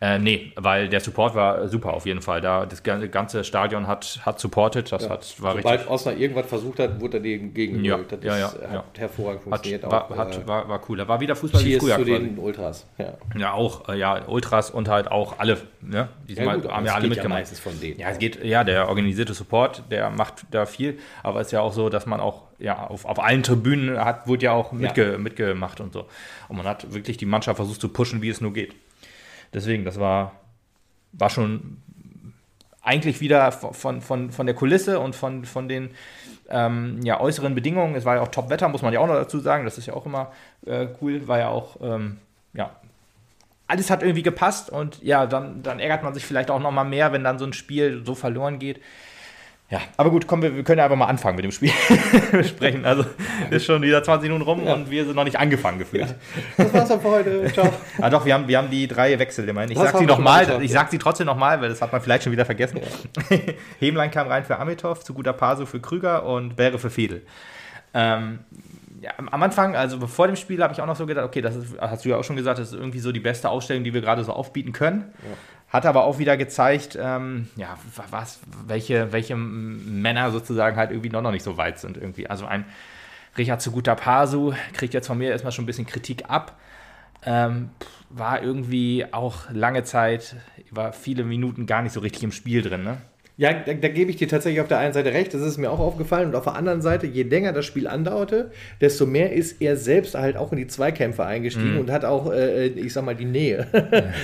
[0.00, 2.40] Äh, nee, weil der Support war super auf jeden Fall.
[2.40, 5.10] Da das ganze Stadion hat, hat supportet, das ja.
[5.10, 5.90] hat, war Sobald richtig.
[5.90, 9.84] Osnabrück irgendwas versucht hat, wurde er gegen ja, Das ja, ja, ist, hat hervorragend funktioniert.
[9.84, 10.98] Hat, war, hat, äh, war, war cool.
[10.98, 12.10] Da war wieder Fußball wie früher zu quasi.
[12.10, 12.86] den Ultras.
[13.38, 16.08] Ja, auch, äh, ja, Ultras und halt auch alle, ne?
[16.28, 17.42] Diesmal ja, gut, haben ja alle mitgemacht.
[17.48, 18.00] Ja, von denen.
[18.00, 21.60] Ja, es geht, ja, der organisierte Support, der macht da viel, aber es ist ja
[21.60, 25.12] auch so, dass man auch ja, auf, auf allen Tribünen hat, wurde ja auch mitge,
[25.12, 25.18] ja.
[25.18, 26.06] mitgemacht und so.
[26.48, 28.74] Und man hat wirklich die Mannschaft versucht zu pushen, wie es nur geht.
[29.52, 30.32] Deswegen, das war,
[31.12, 31.78] war schon
[32.82, 35.90] eigentlich wieder von, von, von der Kulisse und von, von den
[36.48, 37.94] ähm, ja, äußeren Bedingungen.
[37.94, 39.64] Es war ja auch Top-Wetter, muss man ja auch noch dazu sagen.
[39.64, 40.32] Das ist ja auch immer
[40.66, 41.26] äh, cool.
[41.28, 42.18] War ja auch, ähm,
[42.52, 42.70] ja,
[43.66, 46.84] alles hat irgendwie gepasst und ja, dann, dann ärgert man sich vielleicht auch noch mal
[46.84, 48.80] mehr, wenn dann so ein Spiel so verloren geht.
[49.70, 51.70] Ja, aber gut, komm, wir, wir können ja einfach mal anfangen mit dem Spiel
[52.44, 52.84] sprechen.
[52.84, 53.04] Also
[53.50, 54.74] ist schon wieder 20 Minuten rum ja.
[54.74, 56.08] und wir sind noch nicht angefangen gefühlt.
[56.08, 56.14] Ja.
[56.56, 57.52] Das war's dann für heute.
[57.52, 57.72] Ciao.
[58.00, 59.70] ah, doch, wir haben, wir haben die drei Wechsel immerhin.
[59.70, 62.24] Ich das sag sie nochmal, ich sag sie trotzdem nochmal, weil das hat man vielleicht
[62.24, 62.80] schon wieder vergessen.
[62.80, 63.36] Ja.
[63.78, 67.22] Hemlein kam rein für Amitov, zu guter Paso für Krüger und Bäre für Fiedel.
[67.94, 68.40] Ähm,
[69.00, 71.54] ja, am Anfang, also vor dem Spiel, habe ich auch noch so gedacht, okay, das
[71.54, 73.94] ist, hast du ja auch schon gesagt, das ist irgendwie so die beste Ausstellung, die
[73.94, 75.12] wir gerade so aufbieten können.
[75.70, 77.78] Hat aber auch wieder gezeigt, ähm, ja,
[78.10, 82.28] was, welche, welche Männer sozusagen halt irgendwie noch, noch nicht so weit sind irgendwie.
[82.28, 82.64] Also ein
[83.38, 86.58] Richard Suguta Pasu kriegt jetzt von mir erstmal schon ein bisschen Kritik ab.
[87.22, 87.70] Ähm,
[88.08, 90.36] war irgendwie auch lange Zeit,
[90.70, 92.96] war viele Minuten gar nicht so richtig im Spiel drin, ne?
[93.40, 95.70] Ja, da, da, gebe ich dir tatsächlich auf der einen Seite recht, das ist mir
[95.70, 96.28] auch aufgefallen.
[96.28, 98.50] Und auf der anderen Seite, je länger das Spiel andauerte,
[98.82, 101.80] desto mehr ist er selbst halt auch in die Zweikämpfe eingestiegen mhm.
[101.80, 103.66] und hat auch, äh, ich sag mal, die Nähe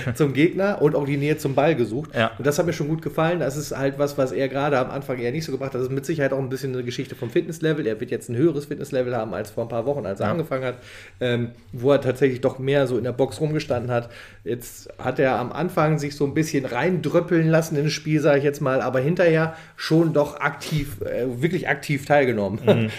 [0.13, 2.11] zum Gegner und auch die Nähe zum Ball gesucht.
[2.13, 2.29] Ja.
[2.37, 3.39] Und das hat mir schon gut gefallen.
[3.39, 5.81] Das ist halt was, was er gerade am Anfang eher nicht so gebracht hat.
[5.81, 7.87] Das ist mit Sicherheit auch ein bisschen eine Geschichte vom Fitnesslevel.
[7.87, 10.31] Er wird jetzt ein höheres Fitnesslevel haben als vor ein paar Wochen, als er ja.
[10.33, 10.75] angefangen hat,
[11.21, 14.11] ähm, wo er tatsächlich doch mehr so in der Box rumgestanden hat.
[14.43, 18.43] Jetzt hat er am Anfang sich so ein bisschen reindröppeln lassen ins Spiel, sage ich
[18.43, 22.59] jetzt mal, aber hinterher schon doch aktiv, äh, wirklich aktiv teilgenommen.
[22.65, 22.89] Mhm.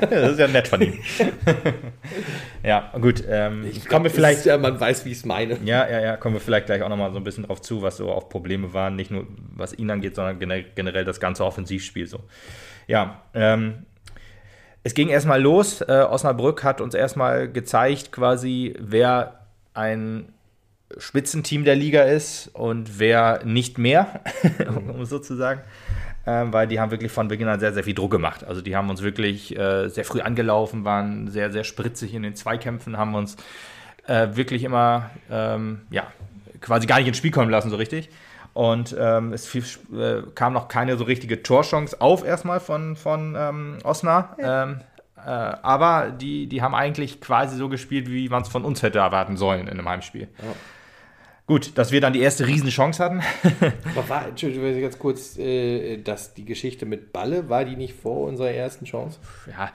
[0.10, 0.98] das ist ja nett von ihm.
[2.62, 3.22] ja, gut.
[3.28, 5.58] Ähm, ich komme vielleicht, ja, man weiß, wie ich es meine.
[5.64, 7.96] Ja, ja, ja, kommen wir vielleicht gleich auch nochmal so ein bisschen drauf zu, was
[7.98, 10.38] so auch Probleme waren, nicht nur was ihn angeht, sondern
[10.74, 12.20] generell das ganze Offensivspiel so.
[12.86, 13.86] Ja, ähm,
[14.84, 15.80] es ging erstmal los.
[15.80, 20.32] Äh, Osnabrück hat uns erstmal gezeigt, quasi, wer ein
[20.98, 24.20] Spitzenteam der Liga ist und wer nicht mehr,
[24.68, 25.60] um es so zu sagen.
[26.24, 28.44] Ähm, weil die haben wirklich von Beginn an sehr, sehr viel Druck gemacht.
[28.44, 32.36] Also die haben uns wirklich äh, sehr früh angelaufen, waren sehr, sehr spritzig in den
[32.36, 33.36] Zweikämpfen, haben uns
[34.06, 36.06] äh, wirklich immer, ähm, ja,
[36.60, 38.08] quasi gar nicht ins Spiel kommen lassen, so richtig.
[38.54, 39.64] Und ähm, es viel,
[39.98, 44.38] äh, kam noch keine so richtige Torchance auf erstmal von, von ähm, Osnabrück.
[44.38, 44.62] Ja.
[44.64, 44.80] Ähm,
[45.16, 48.98] äh, aber die, die haben eigentlich quasi so gespielt, wie man es von uns hätte
[48.98, 50.28] erwarten sollen in einem Heimspiel.
[50.38, 50.54] Ja.
[51.46, 53.20] Gut, dass wir dann die erste Riesenchance hatten.
[53.96, 58.28] Aber war, Entschuldigung, ganz kurz, äh, dass die Geschichte mit Balle, war die nicht vor
[58.28, 59.18] unserer ersten Chance?
[59.50, 59.72] Ja,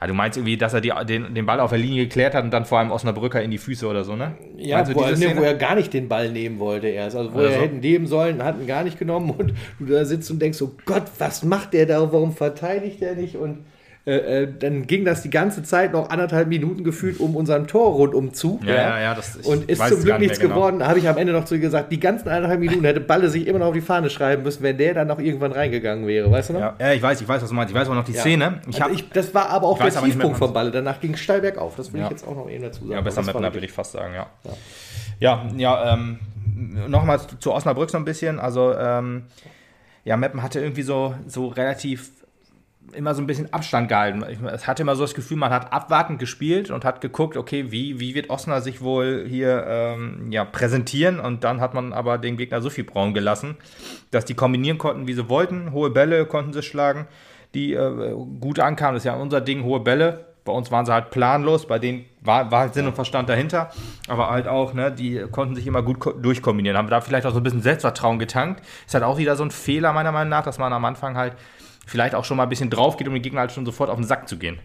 [0.00, 2.44] ja, du meinst irgendwie, dass er die, den, den Ball auf der Linie geklärt hat
[2.44, 4.34] und dann vor allem Osnabrücker in die Füße oder so, ne?
[4.56, 7.16] Ja, wo er, ne, wo er, gar nicht den Ball nehmen wollte erst.
[7.16, 7.60] Also wo oder er so.
[7.62, 10.76] hätten nehmen sollen, hat ihn gar nicht genommen und du da sitzt und denkst so,
[10.84, 12.12] Gott, was macht der da?
[12.12, 13.36] Warum verteidigt er nicht?
[13.36, 13.64] Und
[14.08, 17.92] äh, äh, dann ging das die ganze Zeit noch anderthalb Minuten gefühlt um unseren Tor
[17.94, 18.60] rundum zu.
[18.64, 19.14] Ja, ja, ja.
[19.16, 20.54] Das, und ist zum Glück nichts genau.
[20.54, 20.78] geworden.
[20.78, 23.28] Da habe ich am Ende noch zu ihr gesagt, die ganzen anderthalb Minuten hätte Balle
[23.30, 26.30] sich immer noch auf die Fahne schreiben müssen, wenn der dann noch irgendwann reingegangen wäre.
[26.30, 26.60] Weißt du noch?
[26.60, 27.72] Ja, ja ich weiß, ich weiß, was du meinst.
[27.72, 28.20] Ich weiß aber noch die ja.
[28.20, 28.60] Szene.
[28.68, 30.70] Ich also ich, das war aber auch der Tiefpunkt von Balle.
[30.70, 31.74] Danach ging es steil bergauf.
[31.74, 32.92] Das will ich jetzt auch noch eben dazu sagen.
[32.92, 34.26] Ja, besser Mappen, würde ich fast sagen, ja.
[35.18, 36.20] Ja, ja, ähm,
[36.86, 38.38] nochmal zu Osnabrück so ein bisschen.
[38.38, 39.24] Also, ähm,
[40.04, 42.12] ja, Meppen hatte irgendwie so, so relativ
[42.92, 44.24] immer so ein bisschen Abstand gehalten.
[44.28, 48.00] Ich hatte immer so das Gefühl, man hat abwartend gespielt und hat geguckt, okay, wie,
[48.00, 51.20] wie wird Osnabrück sich wohl hier ähm, ja, präsentieren?
[51.20, 53.56] Und dann hat man aber den Gegner so viel braun gelassen,
[54.10, 55.72] dass die kombinieren konnten, wie sie wollten.
[55.72, 57.06] Hohe Bälle konnten sie schlagen,
[57.54, 58.94] die äh, gut ankamen.
[58.94, 60.26] Das ist ja unser Ding, hohe Bälle.
[60.44, 63.70] Bei uns waren sie halt planlos, bei denen war, war halt Sinn und Verstand dahinter,
[64.06, 67.40] aber halt auch, ne, die konnten sich immer gut durchkombinieren, haben da vielleicht auch so
[67.40, 68.62] ein bisschen Selbstvertrauen getankt.
[68.86, 71.34] Ist halt auch wieder so ein Fehler meiner Meinung nach, dass man am Anfang halt
[71.86, 73.96] vielleicht auch schon mal ein bisschen drauf geht, um den Gegner halt schon sofort auf
[73.96, 74.58] den Sack zu gehen.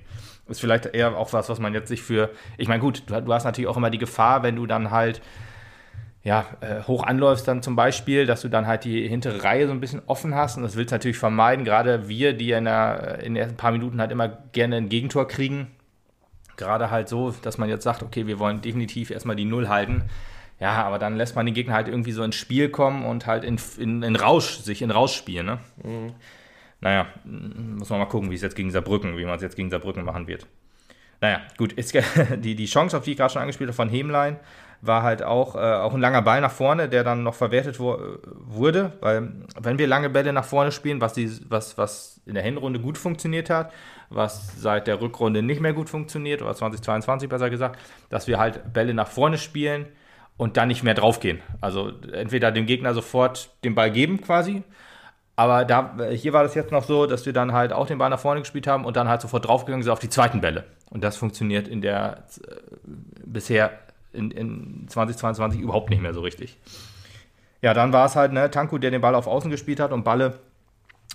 [0.50, 2.32] Ist vielleicht eher auch was, was man jetzt sich für.
[2.58, 5.22] Ich meine, gut, du, du hast natürlich auch immer die Gefahr, wenn du dann halt
[6.24, 9.74] ja, äh, hoch anläufst dann zum Beispiel, dass du dann halt die hintere Reihe so
[9.74, 13.20] ein bisschen offen hast und das willst du natürlich vermeiden, gerade wir, die in, der,
[13.20, 15.72] in den ersten paar Minuten halt immer gerne ein Gegentor kriegen,
[16.58, 20.04] gerade halt so, dass man jetzt sagt, okay, wir wollen definitiv erstmal die Null halten,
[20.60, 23.44] ja, aber dann lässt man den Gegner halt irgendwie so ins Spiel kommen und halt
[23.44, 25.60] in, in, in Rausch, sich in Rausch spielen, ne?
[25.84, 26.14] Mhm.
[26.82, 29.70] Naja, muss man mal gucken, wie es jetzt gegen Saarbrücken, wie man es jetzt gegen
[29.70, 30.48] Saarbrücken machen wird.
[31.22, 31.96] Naja, gut, ist,
[32.38, 34.40] die, die Chance, auf die ich gerade schon angespielt habe, von Hemlein,
[34.82, 38.00] war halt auch, äh, auch ein langer Ball nach vorne, der dann noch verwertet wo,
[38.34, 42.44] wurde, weil wenn wir lange Bälle nach vorne spielen, was, die, was, was in der
[42.44, 43.72] Hinrunde gut funktioniert hat,
[44.10, 48.74] was seit der Rückrunde nicht mehr gut funktioniert, oder 2022 besser gesagt, dass wir halt
[48.74, 49.86] Bälle nach vorne spielen
[50.38, 51.42] und dann nicht mehr draufgehen.
[51.62, 54.64] Also entweder dem Gegner sofort den Ball geben quasi
[55.36, 58.10] aber da, hier war das jetzt noch so, dass wir dann halt auch den Ball
[58.10, 60.66] nach vorne gespielt haben und dann halt sofort draufgegangen sind auf die zweiten Bälle.
[60.90, 62.56] Und das funktioniert in der äh,
[63.26, 63.72] bisher
[64.14, 66.58] in, in 2022 überhaupt nicht mehr so richtig.
[67.62, 70.04] Ja, dann war es halt ne, Tanku, der den Ball auf Außen gespielt hat und
[70.04, 70.40] Balle,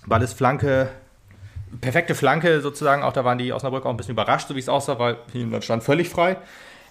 [0.07, 0.89] Balles Flanke,
[1.81, 3.03] perfekte Flanke sozusagen.
[3.03, 5.61] Auch da waren die Osnabrücker auch ein bisschen überrascht, so wie es aussah, weil Hielmann
[5.61, 6.37] stand völlig frei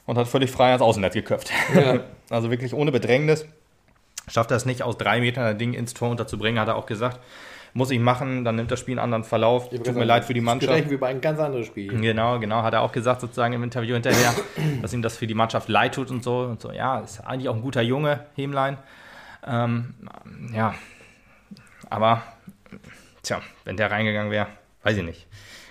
[0.05, 1.51] und hat völlig frei ans Außennetz geköpft.
[1.75, 2.01] Ja.
[2.31, 3.47] also wirklich ohne Bedrängnis
[4.29, 6.87] schafft er es nicht, aus drei Metern ein Ding ins Tor unterzubringen, hat er auch
[6.87, 7.21] gesagt.
[7.73, 9.69] Muss ich machen, dann nimmt das Spiel einen anderen Verlauf.
[9.69, 10.73] Tut mir leid für die Mannschaft.
[10.73, 11.89] Sprechen wir über ein ganz anderes Spiel.
[12.01, 14.35] Genau, genau, hat er auch gesagt, sozusagen im Interview hinterher,
[14.83, 16.39] dass ihm das für die Mannschaft leid tut und so.
[16.39, 18.79] Und so, ja, ist eigentlich auch ein guter Junge, Hemlein.
[19.47, 19.95] Ähm,
[20.55, 20.75] ja,
[21.91, 22.23] aber,
[23.23, 24.47] tja, wenn der reingegangen wäre,
[24.83, 25.27] weiß ich nicht.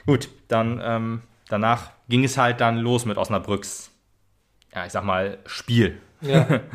[0.05, 3.89] Gut, dann ähm, danach ging es halt dann los mit Osnabrücks,
[4.73, 5.99] ja, ich sag mal, Spiel.
[6.21, 6.61] Ja.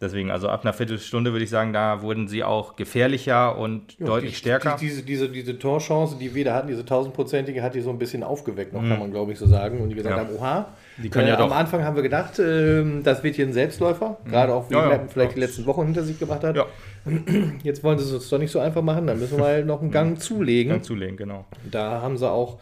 [0.00, 4.06] Deswegen, also ab einer Viertelstunde würde ich sagen, da wurden sie auch gefährlicher und ja,
[4.06, 4.76] deutlich die, stärker.
[4.80, 7.98] Die, diese, diese, diese Torchance, die wir da hatten, diese tausendprozentige, hat die so ein
[7.98, 8.88] bisschen aufgeweckt, noch, mhm.
[8.88, 9.78] kann man glaube ich so sagen.
[9.78, 10.24] Und die gesagt ja.
[10.24, 11.44] haben, oha, die können äh, ja doch.
[11.44, 14.30] am Anfang haben wir gedacht, äh, das wird hier ein Selbstläufer, mhm.
[14.30, 16.56] gerade auch wie ja, Mappen vielleicht die letzten Wochen hinter sich gebracht hat.
[17.62, 19.82] Jetzt wollen sie es uns doch nicht so einfach machen, dann müssen wir halt noch
[19.82, 20.18] einen Gang mhm.
[20.18, 20.72] zulegen.
[20.72, 21.44] Gang zulegen, genau.
[21.70, 22.58] Da haben sie auch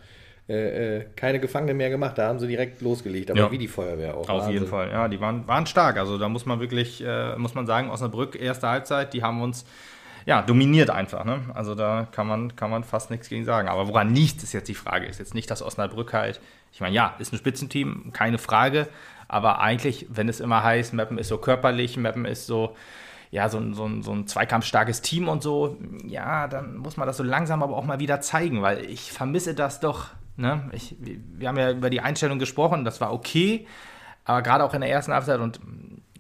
[0.49, 3.51] äh, äh, keine Gefangene mehr gemacht, da haben sie direkt losgelegt, aber ja.
[3.51, 4.29] wie die Feuerwehr auch.
[4.29, 4.53] Auf Wahnsinn.
[4.53, 5.99] jeden Fall, ja, die waren, waren stark.
[5.99, 9.67] Also da muss man wirklich, äh, muss man sagen, Osnabrück, erste Halbzeit, die haben uns
[10.29, 11.25] ja, dominiert einfach.
[11.25, 11.41] Ne?
[11.55, 13.67] Also da kann man, kann man fast nichts gegen sagen.
[13.67, 15.07] Aber woran liegt, ist jetzt die Frage.
[15.07, 16.39] Ist jetzt nicht, dass Osnabrück halt,
[16.71, 18.89] ich meine, ja, ist ein Spitzenteam, keine Frage.
[19.27, 22.77] Aber eigentlich, wenn es immer heißt, Mappen ist so körperlich, Mappen ist so,
[23.31, 27.23] ja, so, so, so ein zweikampfstarkes Team und so, ja, dann muss man das so
[27.23, 30.09] langsam aber auch mal wieder zeigen, weil ich vermisse das doch
[30.39, 30.71] Ne?
[30.73, 33.67] Ich, wir haben ja über die Einstellung gesprochen, das war okay,
[34.25, 35.61] aber gerade auch in der ersten Halbzeit und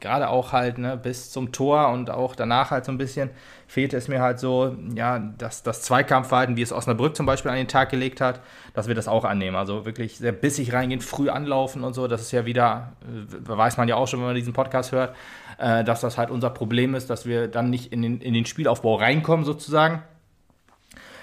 [0.01, 3.31] gerade auch halt ne, bis zum Tor und auch danach halt so ein bisschen
[3.67, 7.57] fehlte es mir halt so, ja, dass das Zweikampfverhalten, wie es Osnabrück zum Beispiel an
[7.57, 8.41] den Tag gelegt hat,
[8.75, 9.57] dass wir das auch annehmen.
[9.57, 12.09] Also wirklich sehr bissig reingehen, früh anlaufen und so.
[12.09, 15.15] Das ist ja wieder, äh, weiß man ja auch schon, wenn man diesen Podcast hört,
[15.59, 18.47] äh, dass das halt unser Problem ist, dass wir dann nicht in den, in den
[18.47, 20.03] Spielaufbau reinkommen sozusagen.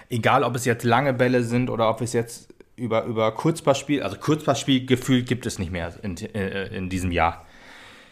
[0.09, 4.17] Egal, ob es jetzt lange Bälle sind oder ob es jetzt über, über Kurzpassspiel, also
[4.17, 7.45] Kurzpassspiel gefühlt gibt es nicht mehr in, äh, in diesem Jahr.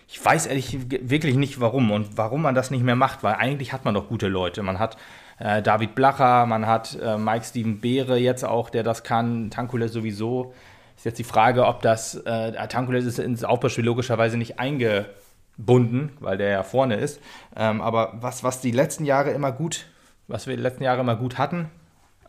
[0.08, 3.74] Ich weiß ehrlich wirklich nicht warum und warum man das nicht mehr macht, weil eigentlich
[3.74, 4.62] hat man doch gute Leute.
[4.62, 4.98] Man hat
[5.40, 9.90] äh, David Blacher, man hat äh, Mike Steven Beere jetzt auch, der das kann, Tankule
[9.90, 10.54] sowieso.
[10.96, 16.38] Ist jetzt die Frage, ob das, äh, Tankule ist ins Aufbauspiel logischerweise nicht eingebunden, weil
[16.38, 17.20] der ja vorne ist.
[17.56, 19.88] Ähm, aber was, was die letzten Jahre immer gut,
[20.28, 21.70] was wir die letzten Jahre immer gut hatten,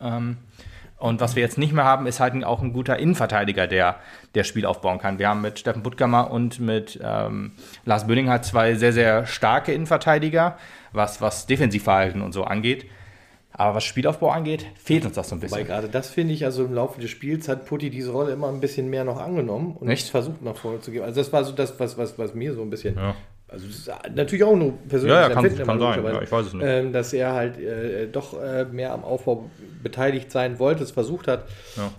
[0.01, 0.39] ähm,
[0.99, 3.97] und was wir jetzt nicht mehr haben, ist halt auch ein guter Innenverteidiger, der
[4.35, 5.19] der Spiel aufbauen kann.
[5.19, 7.53] Wir haben mit Steffen Buttgammer und mit ähm,
[7.85, 10.57] Lars Böning halt zwei sehr, sehr starke Innenverteidiger,
[10.93, 12.87] was, was Defensivverhalten und so angeht.
[13.57, 15.59] Aber was Spielaufbau angeht, fehlt uns das so ein bisschen.
[15.59, 18.49] Weil gerade das finde ich, also im Laufe des Spiels hat Putti diese Rolle immer
[18.49, 20.09] ein bisschen mehr noch angenommen und Echt?
[20.09, 21.05] versucht nach vorne zu gehen.
[21.05, 23.15] Also das war so das, was, was, was mir so ein bisschen ja.
[23.55, 25.15] Also das ist natürlich auch nur persönlich.
[25.15, 26.05] Ja, ja kann, kann sein.
[26.05, 26.65] Ja, ich weiß es nicht.
[26.67, 29.49] Ähm, dass er halt äh, doch äh, mehr am Aufbau
[29.83, 31.49] beteiligt sein wollte, es versucht hat.
[31.77, 31.91] Ja.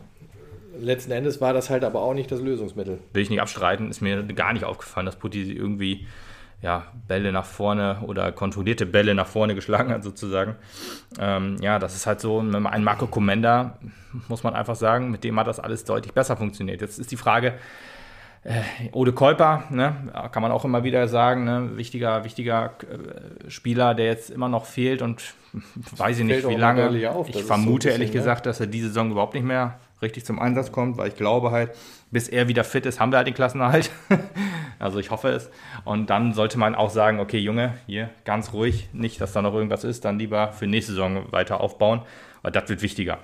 [0.77, 2.99] Letzten Endes war das halt aber auch nicht das Lösungsmittel.
[3.13, 6.05] Will ich nicht abstreiten, ist mir gar nicht aufgefallen, dass Putti irgendwie
[6.61, 10.55] ja, Bälle nach vorne oder kontrollierte Bälle nach vorne geschlagen hat, sozusagen.
[11.19, 13.77] Ähm, ja, das ist halt so, ein Marco Comenda,
[14.27, 16.81] muss man einfach sagen, mit dem hat das alles deutlich besser funktioniert.
[16.81, 17.53] Jetzt ist die Frage,
[18.91, 19.95] Ode Kolper, ne,
[20.31, 24.65] kann man auch immer wieder sagen, ne, wichtiger, wichtiger äh, Spieler, der jetzt immer noch
[24.65, 25.33] fehlt und
[25.97, 27.09] weiß ich nicht, wie lange.
[27.09, 28.19] Auf, ich vermute so bisschen, ehrlich ne?
[28.19, 31.49] gesagt, dass er diese Saison überhaupt nicht mehr richtig zum Einsatz kommt, weil ich glaube
[31.49, 31.71] halt,
[32.11, 33.89] bis er wieder fit ist, haben wir halt den Klassenerhalt.
[34.79, 35.49] also ich hoffe es.
[35.83, 39.55] Und dann sollte man auch sagen, okay, Junge, hier ganz ruhig, nicht, dass da noch
[39.55, 42.01] irgendwas ist, dann lieber für nächste Saison weiter aufbauen,
[42.43, 43.17] weil das wird wichtiger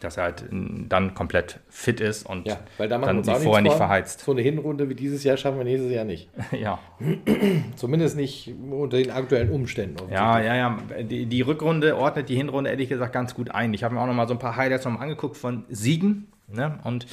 [0.00, 4.20] dass er halt dann komplett fit ist und ja, dann sich vorher nicht verheizt.
[4.20, 6.28] So eine Hinrunde wie dieses Jahr schaffen wir nächstes Jahr nicht.
[6.52, 6.78] ja.
[7.76, 10.10] Zumindest nicht unter den aktuellen Umständen.
[10.10, 10.78] Ja, ja, ja.
[11.02, 13.74] Die, die, Rückrunde ordnet die Hinrunde ehrlich gesagt ganz gut ein.
[13.74, 16.28] Ich habe mir auch noch mal so ein paar Highlights noch angeguckt von Siegen.
[16.48, 16.78] Ne?
[16.84, 17.06] Und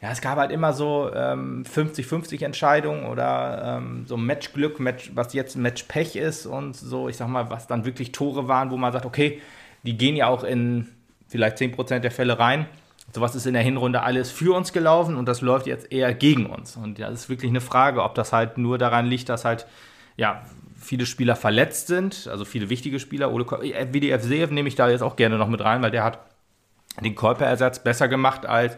[0.00, 5.34] ja, es gab halt immer so 50-50 ähm, Entscheidungen oder ähm, so Matchglück, Match, was
[5.34, 8.92] jetzt Matchpech ist und so, ich sag mal, was dann wirklich Tore waren, wo man
[8.92, 9.42] sagt, okay,
[9.82, 10.88] die gehen ja auch in
[11.30, 12.66] vielleicht 10% der Fälle rein.
[13.14, 16.46] Sowas ist in der Hinrunde alles für uns gelaufen und das läuft jetzt eher gegen
[16.46, 16.76] uns.
[16.76, 19.66] Und das ist wirklich eine Frage, ob das halt nur daran liegt, dass halt
[20.16, 20.42] ja,
[20.76, 23.32] viele Spieler verletzt sind, also viele wichtige Spieler.
[23.32, 26.18] Ole WDF Seev nehme ich da jetzt auch gerne noch mit rein, weil der hat
[27.00, 28.76] den Kolperersatz besser gemacht als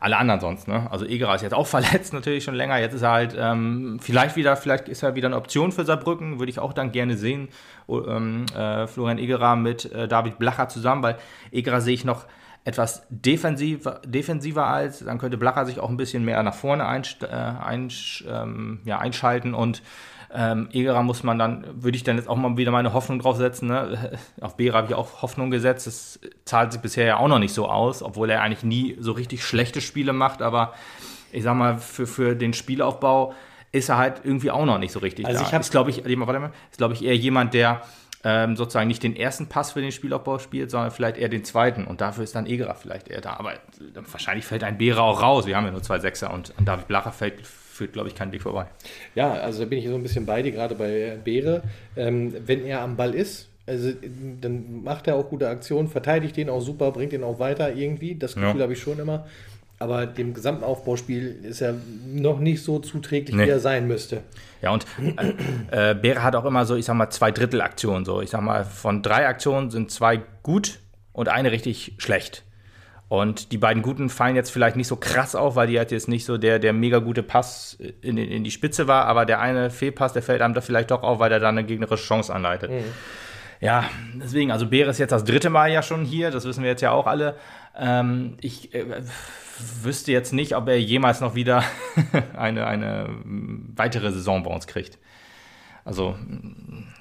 [0.00, 0.66] alle anderen sonst.
[0.66, 0.88] Ne?
[0.90, 2.78] Also Egerer ist jetzt auch verletzt natürlich schon länger.
[2.78, 6.38] Jetzt ist er halt ähm, vielleicht wieder, vielleicht ist er wieder eine Option für Saarbrücken,
[6.38, 7.48] würde ich auch dann gerne sehen.
[7.88, 11.18] Ähm, äh, Florian Egerer mit äh, David Blacher zusammen, weil
[11.52, 12.24] Egerer sehe ich noch
[12.64, 17.16] etwas defensiver, defensiver als, dann könnte Blacher sich auch ein bisschen mehr nach vorne einsch,
[17.22, 19.82] äh, einsch, ähm, ja, einschalten und
[20.32, 23.36] ähm, Egerer muss man dann, würde ich dann jetzt auch mal wieder meine Hoffnung drauf
[23.36, 23.68] setzen.
[23.68, 24.18] Ne?
[24.40, 25.86] Auf Beera habe ich auch Hoffnung gesetzt.
[25.86, 29.12] Das zahlt sich bisher ja auch noch nicht so aus, obwohl er eigentlich nie so
[29.12, 30.42] richtig schlechte Spiele macht.
[30.42, 30.74] Aber
[31.32, 33.34] ich sag mal, für, für den Spielaufbau
[33.72, 35.46] ist er halt irgendwie auch noch nicht so richtig also da.
[35.46, 37.82] Ich ist, glaube ich, ist, glaube ich, eher jemand, der
[38.22, 41.86] ähm, sozusagen nicht den ersten Pass für den Spielaufbau spielt, sondern vielleicht eher den zweiten.
[41.86, 43.34] Und dafür ist dann Egerer vielleicht eher da.
[43.34, 43.54] Aber
[43.94, 45.46] wahrscheinlich fällt ein Beera auch raus.
[45.46, 47.40] Wir haben ja nur zwei Sechser und David Blacher fällt
[47.80, 48.66] führt, glaube ich, kein Weg vorbei.
[49.14, 51.62] Ja, also da bin ich so ein bisschen bei dir, gerade bei Beere.
[51.96, 53.90] Ähm, wenn er am Ball ist, also
[54.42, 58.16] dann macht er auch gute Aktionen, verteidigt den auch super, bringt den auch weiter irgendwie.
[58.16, 58.62] Das Gefühl ja.
[58.64, 59.26] habe ich schon immer.
[59.78, 61.74] aber dem gesamten Aufbauspiel ist er
[62.06, 63.46] noch nicht so zuträglich, nee.
[63.46, 64.22] wie er sein müsste.
[64.60, 64.84] Ja, und
[65.70, 68.04] äh, äh, Beere hat auch immer so, ich sag mal, zwei Drittel Aktionen.
[68.04, 68.20] So.
[68.20, 70.80] Ich sag mal, von drei Aktionen sind zwei gut
[71.14, 72.44] und eine richtig schlecht.
[73.10, 76.06] Und die beiden guten fallen jetzt vielleicht nicht so krass auf, weil die halt jetzt
[76.06, 79.70] nicht so der, der mega gute Pass in, in die Spitze war, aber der eine
[79.70, 82.70] Fehlpass, der fällt einem da vielleicht doch auf, weil der dann eine gegnerische Chance anleitet.
[82.70, 82.84] Mhm.
[83.58, 86.70] Ja, deswegen, also Beere ist jetzt das dritte Mal ja schon hier, das wissen wir
[86.70, 87.34] jetzt ja auch alle.
[87.76, 89.02] Ähm, ich äh,
[89.82, 91.64] wüsste jetzt nicht, ob er jemals noch wieder
[92.36, 93.08] eine, eine
[93.74, 94.98] weitere Saison bei uns kriegt.
[95.84, 96.14] Also,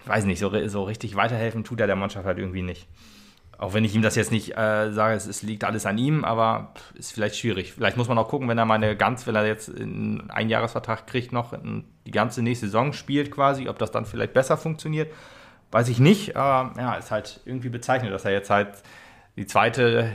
[0.08, 2.88] weiß nicht, so, so richtig weiterhelfen tut er der Mannschaft halt irgendwie nicht.
[3.60, 6.24] Auch wenn ich ihm das jetzt nicht äh, sage, es, es, liegt alles an ihm,
[6.24, 7.74] aber ist vielleicht schwierig.
[7.74, 11.06] Vielleicht muss man auch gucken, wenn er mal eine ganz, wenn er jetzt einen Einjahresvertrag
[11.08, 11.54] kriegt, noch
[12.06, 15.12] die ganze nächste Saison spielt quasi, ob das dann vielleicht besser funktioniert.
[15.72, 18.70] Weiß ich nicht, aber ja, ist halt irgendwie bezeichnet, dass er jetzt halt
[19.36, 20.10] die zweite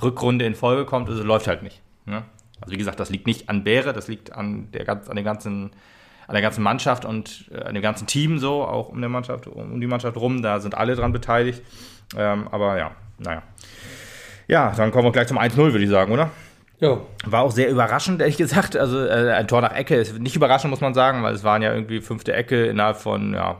[0.00, 1.82] Rückrunde in Folge kommt, also läuft halt nicht.
[2.06, 2.22] Ne?
[2.60, 5.72] Also wie gesagt, das liegt nicht an Bäre, das liegt an der, an der ganzen
[6.26, 9.46] an der ganzen Mannschaft und äh, an dem ganzen Team so, auch um, der Mannschaft,
[9.46, 11.62] um die Mannschaft rum, da sind alle dran beteiligt.
[12.16, 13.42] Ähm, aber ja, naja.
[14.46, 16.30] Ja, dann kommen wir gleich zum 1-0, würde ich sagen, oder?
[16.80, 16.98] Ja.
[17.24, 18.76] War auch sehr überraschend, ehrlich gesagt.
[18.76, 21.62] Also äh, ein Tor nach Ecke ist nicht überraschend, muss man sagen, weil es waren
[21.62, 22.66] ja irgendwie fünfte Ecke.
[22.66, 23.56] Innerhalb von ja,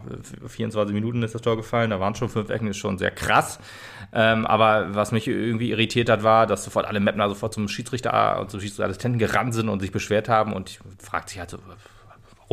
[0.47, 1.91] 24 Minuten ist das Tor gefallen.
[1.91, 3.61] Da waren schon fünf Ecken, ist schon sehr krass.
[4.13, 8.41] Ähm, aber was mich irgendwie irritiert hat, war, dass sofort alle Mapner sofort zum Schiedsrichter
[8.41, 10.53] und zum Schiedsrichterassistenten gerannt sind und sich beschwert haben.
[10.53, 11.59] Und ich fragte sich halt so,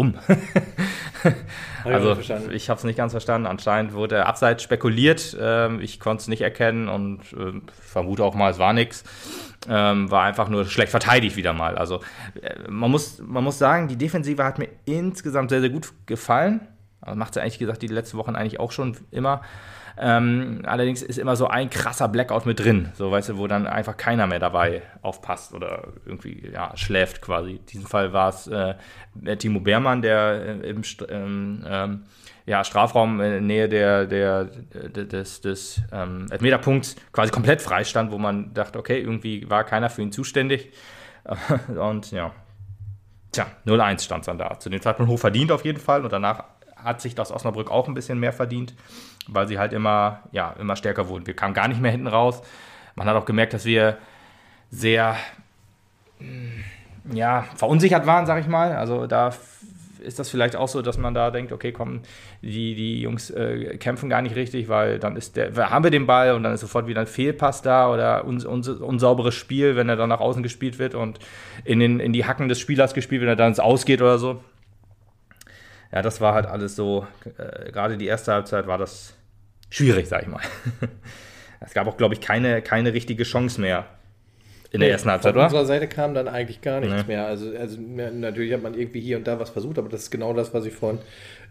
[1.84, 1.94] warum?
[1.94, 2.18] also
[2.52, 3.48] ich habe es nicht ganz verstanden.
[3.48, 5.38] Anscheinend wurde er abseits spekuliert.
[5.40, 9.04] Ähm, ich konnte es nicht erkennen und äh, vermute auch mal, es war nichts.
[9.70, 11.78] Ähm, war einfach nur schlecht verteidigt wieder mal.
[11.78, 12.02] Also
[12.42, 16.62] äh, man, muss, man muss sagen, die Defensive hat mir insgesamt sehr, sehr gut gefallen.
[17.02, 19.42] Also macht sie eigentlich gesagt die letzten Wochen eigentlich auch schon immer.
[20.04, 23.68] Ähm, allerdings ist immer so ein krasser Blackout mit drin, so weißt du, wo dann
[23.68, 27.58] einfach keiner mehr dabei aufpasst oder irgendwie ja, schläft quasi.
[27.58, 28.74] In diesem Fall war es äh,
[29.38, 32.04] Timo Beermann, der äh, im ähm, ähm,
[32.48, 38.18] ja, Strafraum in Nähe der, der, des, des ähm, Elfmeterpunkts quasi komplett frei stand, wo
[38.18, 40.72] man dachte, okay, irgendwie war keiner für ihn zuständig.
[41.68, 42.32] Und ja,
[43.32, 44.60] tja, 0-1 stand es dann da.
[44.60, 47.88] Zu dem Zeitpunkt hoch verdient auf jeden Fall und danach hat sich das Osnabrück auch
[47.88, 48.74] ein bisschen mehr verdient,
[49.28, 51.28] weil sie halt immer, ja, immer stärker wurden.
[51.28, 52.42] Wir kamen gar nicht mehr hinten raus.
[52.96, 53.98] Man hat auch gemerkt, dass wir
[54.70, 55.16] sehr
[57.14, 58.76] ja, verunsichert waren, sag ich mal.
[58.76, 59.34] Also da
[60.02, 62.02] ist das vielleicht auch so, dass man da denkt, okay, komm,
[62.42, 66.08] die, die Jungs äh, kämpfen gar nicht richtig, weil dann ist der, haben wir den
[66.08, 69.90] Ball und dann ist sofort wieder ein Fehlpass da oder un, un, unsauberes Spiel, wenn
[69.90, 71.20] er dann nach außen gespielt wird und
[71.64, 74.42] in, den, in die Hacken des Spielers gespielt, wenn er dann ins Ausgeht oder so.
[75.92, 77.06] Ja, das war halt alles so,
[77.38, 79.14] äh, gerade die erste Halbzeit war das
[79.70, 80.42] schwierig, sag ich mal.
[81.60, 83.86] es gab auch, glaube ich, keine, keine richtige Chance mehr
[84.72, 85.50] in der ersten Halbzeit, oder?
[85.50, 87.16] Von unserer Seite kam dann eigentlich gar nichts nee.
[87.16, 87.26] mehr.
[87.26, 90.34] Also, also natürlich hat man irgendwie hier und da was versucht, aber das ist genau
[90.34, 91.00] das, was ich vorhin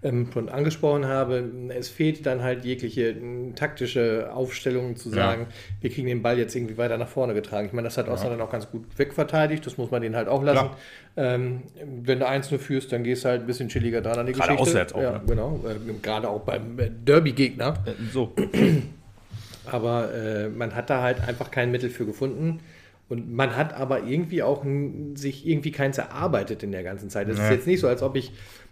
[0.02, 1.44] ähm, schon angesprochen habe.
[1.68, 5.54] Es fehlt dann halt jegliche äh, taktische Aufstellung zu sagen, ja.
[5.82, 7.66] wir kriegen den Ball jetzt irgendwie weiter nach vorne getragen.
[7.66, 8.14] Ich meine, das hat ja.
[8.14, 10.70] dann auch ganz gut wegverteidigt, das muss man denen halt auch lassen.
[11.16, 11.62] Ähm,
[12.02, 14.32] wenn du eins nur führst, dann gehst du halt ein bisschen chilliger dran an die
[14.32, 14.70] Gerade Geschichte.
[14.70, 15.22] Auswärts auch, ja, ne?
[15.26, 15.60] genau.
[15.66, 17.74] Äh, gerade auch beim äh, Derby-Gegner.
[17.84, 18.32] Äh, so.
[19.66, 22.60] Aber äh, man hat da halt einfach kein Mittel für gefunden.
[23.10, 24.64] Und man hat aber irgendwie auch
[25.14, 27.28] sich irgendwie keins erarbeitet in der ganzen Zeit.
[27.28, 27.44] Es nee.
[27.44, 28.30] ist jetzt nicht so, als ob ich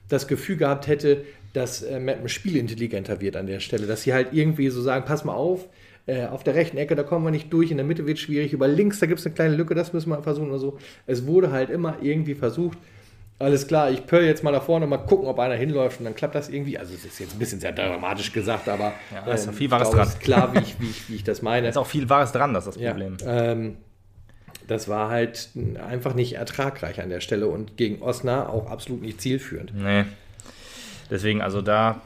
[0.09, 3.87] das Gefühl gehabt hätte, dass äh, Mappen spielintelligenter wird an der Stelle.
[3.87, 5.69] Dass sie halt irgendwie so sagen, pass mal auf,
[6.07, 8.23] äh, auf der rechten Ecke, da kommen wir nicht durch, in der Mitte wird es
[8.23, 10.79] schwierig, über links, da gibt es eine kleine Lücke, das müssen wir versuchen oder so.
[11.07, 12.79] Es wurde halt immer irgendwie versucht,
[13.41, 16.17] alles klar, ich pöll jetzt mal da vorne, mal gucken, ob einer hinläuft und dann
[16.17, 16.77] klappt das irgendwie.
[16.77, 19.71] Also, es ist jetzt ein bisschen sehr dramatisch gesagt, aber ja, da ist ähm, viel
[19.71, 20.09] Wahres dran.
[20.09, 21.63] ist klar, wie ich, wie, ich, wie ich das meine.
[21.63, 23.17] Da ist auch viel Wahres dran, das ist das Problem.
[23.21, 23.77] Ja, ähm,
[24.69, 25.49] das war halt
[25.89, 29.73] einfach nicht ertragreich an der Stelle und gegen Osnabrück auch absolut nicht zielführend.
[29.75, 30.05] Nee.
[31.11, 32.03] Deswegen, also da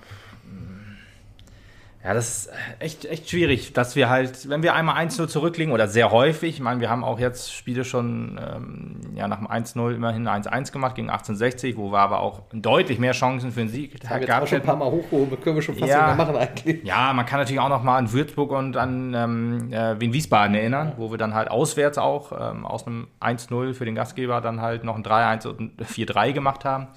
[2.04, 5.86] ja, das ist echt, echt schwierig, dass wir halt, wenn wir einmal 1-0 zurückliegen oder
[5.86, 9.94] sehr häufig, ich meine, wir haben auch jetzt Spiele schon ähm, ja, nach dem 1-0
[9.94, 14.00] immerhin 1-1 gemacht gegen 1860, wo wir aber auch deutlich mehr Chancen für den Sieg
[14.00, 14.48] das haben wir gehabt.
[14.48, 16.82] schon ein paar Mal hochgehoben, können wir schon fast ja, machen eigentlich.
[16.82, 20.56] Ja, man kann natürlich auch noch mal an Würzburg und an ähm, äh, Wien Wiesbaden
[20.56, 24.60] erinnern, wo wir dann halt auswärts auch ähm, aus einem 1-0 für den Gastgeber dann
[24.60, 26.88] halt noch ein 3-1 und ein 4-3 gemacht haben.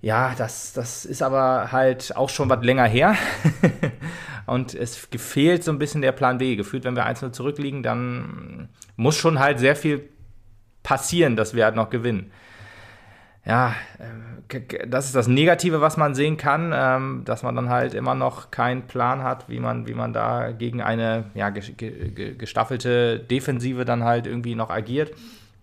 [0.00, 3.16] Ja, das, das ist aber halt auch schon was länger her.
[4.46, 6.54] und es gefehlt so ein bisschen der Plan B.
[6.56, 10.08] Gefühlt, wenn wir 1-0 zurückliegen, dann muss schon halt sehr viel
[10.82, 12.30] passieren, dass wir halt noch gewinnen.
[13.44, 17.94] Ja, äh, das ist das Negative, was man sehen kann, ähm, dass man dann halt
[17.94, 23.84] immer noch keinen Plan hat, wie man, wie man da gegen eine ja, gestaffelte Defensive
[23.84, 25.12] dann halt irgendwie noch agiert.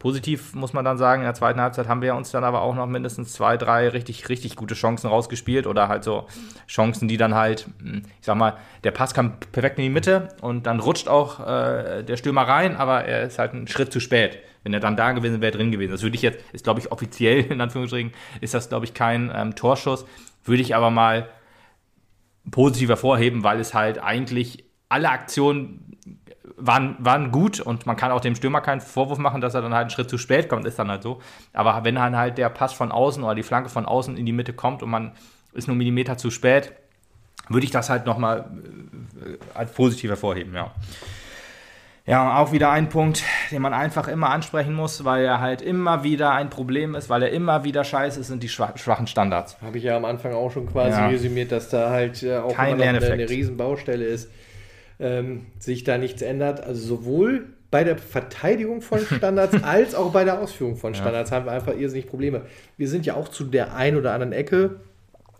[0.06, 2.76] Positiv muss man dann sagen, in der zweiten Halbzeit haben wir uns dann aber auch
[2.76, 6.28] noch mindestens zwei, drei richtig, richtig gute Chancen rausgespielt oder halt so
[6.68, 10.28] Chancen, die dann halt, hm, ich sag mal, der Pass kam perfekt in die Mitte
[10.42, 14.00] und dann rutscht auch äh, der Stürmer rein, aber er ist halt einen Schritt zu
[14.00, 14.38] spät.
[14.62, 15.94] Wenn er dann da gewesen wäre, drin gewesen.
[15.94, 19.32] Das würde ich jetzt, ist glaube ich offiziell, in Anführungsstrichen, ist das glaube ich kein
[19.36, 20.06] ähm, Torschuss.
[20.44, 21.30] Würde ich aber mal
[22.52, 25.98] positiv hervorheben, weil es halt eigentlich alle Aktionen
[26.58, 29.74] waren, waren gut und man kann auch dem Stürmer keinen Vorwurf machen, dass er dann
[29.74, 31.22] halt einen Schritt zu spät kommt, ist dann halt so.
[31.54, 34.32] Aber wenn dann halt der Pass von außen oder die Flanke von außen in die
[34.32, 35.12] Mitte kommt und man
[35.54, 36.74] ist nur einen Millimeter zu spät,
[37.50, 38.50] würde ich das halt nochmal
[39.24, 40.72] äh, als positiv hervorheben, ja.
[42.08, 46.04] Ja, auch wieder ein Punkt, den man einfach immer ansprechen muss, weil er halt immer
[46.04, 49.58] wieder ein Problem ist, weil er immer wieder scheiße ist, sind die schwachen Standards.
[49.60, 51.08] Habe ich ja am Anfang auch schon quasi ja.
[51.08, 54.30] resümiert, dass da halt äh, auch Kein immer noch eine, eine Riesenbaustelle ist
[55.00, 56.62] ähm, sich da nichts ändert.
[56.62, 61.38] Also sowohl bei der Verteidigung von Standards als auch bei der Ausführung von Standards ja.
[61.38, 62.44] haben wir einfach irrsinnig Probleme.
[62.78, 64.80] Wir sind ja auch zu der einen oder anderen Ecke,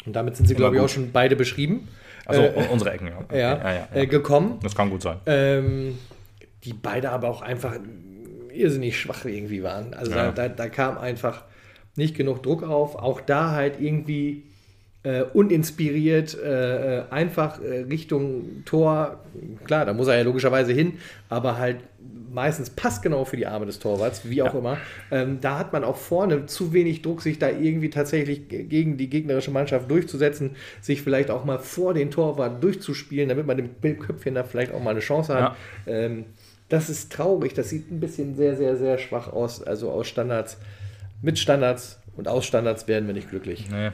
[0.06, 1.88] und damit sind sie, glaube ich, auch schon beide beschrieben.
[2.26, 3.18] Also äh, unsere Ecken, ja.
[3.20, 3.40] Okay.
[3.40, 4.60] Ja, ja, äh, gekommen.
[4.62, 5.18] Das kann gut sein.
[5.26, 5.98] Ähm,
[6.64, 7.76] die beide aber auch einfach
[8.52, 9.94] irrsinnig schwach irgendwie waren.
[9.94, 11.44] Also da, da, da kam einfach
[11.96, 12.96] nicht genug Druck auf.
[12.96, 14.44] Auch da halt irgendwie
[15.06, 19.24] äh, uninspiriert, äh, äh, einfach äh, Richtung Tor.
[19.66, 20.94] Klar, da muss er ja logischerweise hin,
[21.30, 21.78] aber halt
[22.34, 24.60] meistens passgenau für die Arme des Torwarts, wie auch ja.
[24.60, 24.78] immer.
[25.12, 29.08] Ähm, da hat man auch vorne zu wenig Druck, sich da irgendwie tatsächlich gegen die
[29.08, 34.34] gegnerische Mannschaft durchzusetzen, sich vielleicht auch mal vor den Torwart durchzuspielen, damit man dem Bildköpfchen
[34.34, 35.56] da vielleicht auch mal eine Chance hat.
[35.86, 35.94] Ja.
[35.94, 36.26] Ähm,
[36.68, 39.62] das ist traurig, das sieht ein bisschen sehr, sehr, sehr schwach aus.
[39.62, 40.58] Also aus Standards,
[41.22, 43.70] mit Standards und aus Standards werden wir nicht glücklich.
[43.70, 43.92] Nee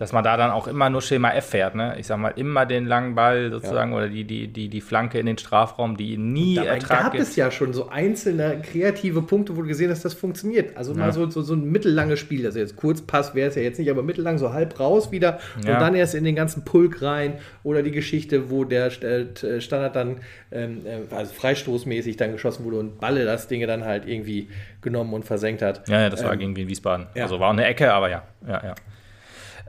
[0.00, 1.74] dass man da dann auch immer nur Schema F fährt.
[1.74, 1.94] Ne?
[1.98, 3.98] Ich sag mal, immer den langen Ball sozusagen ja.
[3.98, 7.22] oder die, die, die, die Flanke in den Strafraum, die nie Dabei gab gibt.
[7.22, 10.74] es ja schon so einzelne kreative Punkte, wo du gesehen hast, das funktioniert.
[10.74, 11.00] Also ja.
[11.00, 12.46] mal so, so, so ein mittellanges Spiel.
[12.46, 15.68] Also jetzt Kurzpass wäre es ja jetzt nicht, aber mittellang so halb raus wieder und
[15.68, 15.78] ja.
[15.78, 17.34] dann erst in den ganzen Pulk rein.
[17.62, 20.16] Oder die Geschichte, wo der äh, Standard dann
[20.50, 24.48] ähm, äh, also freistoßmäßig dann geschossen wurde und Balle das Ding dann halt irgendwie
[24.80, 25.86] genommen und versenkt hat.
[25.90, 27.08] Ja, ja das war ähm, irgendwie in Wiesbaden.
[27.16, 28.22] Also war eine Ecke, aber ja.
[28.48, 28.74] ja, ja.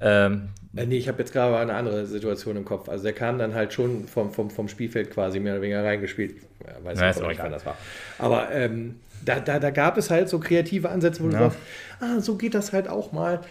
[0.01, 2.89] Ähm, äh, nee, ich habe jetzt gerade eine andere Situation im Kopf.
[2.89, 6.35] Also der kam dann halt schon vom, vom, vom Spielfeld quasi mehr oder weniger reingespielt.
[6.65, 7.77] Ja, weiß nicht, wann das war.
[8.17, 11.31] Aber ähm, da, da, da gab es halt so kreative Ansätze, wo ja.
[11.31, 11.57] du sagst,
[11.99, 13.41] ah, so geht das halt auch mal.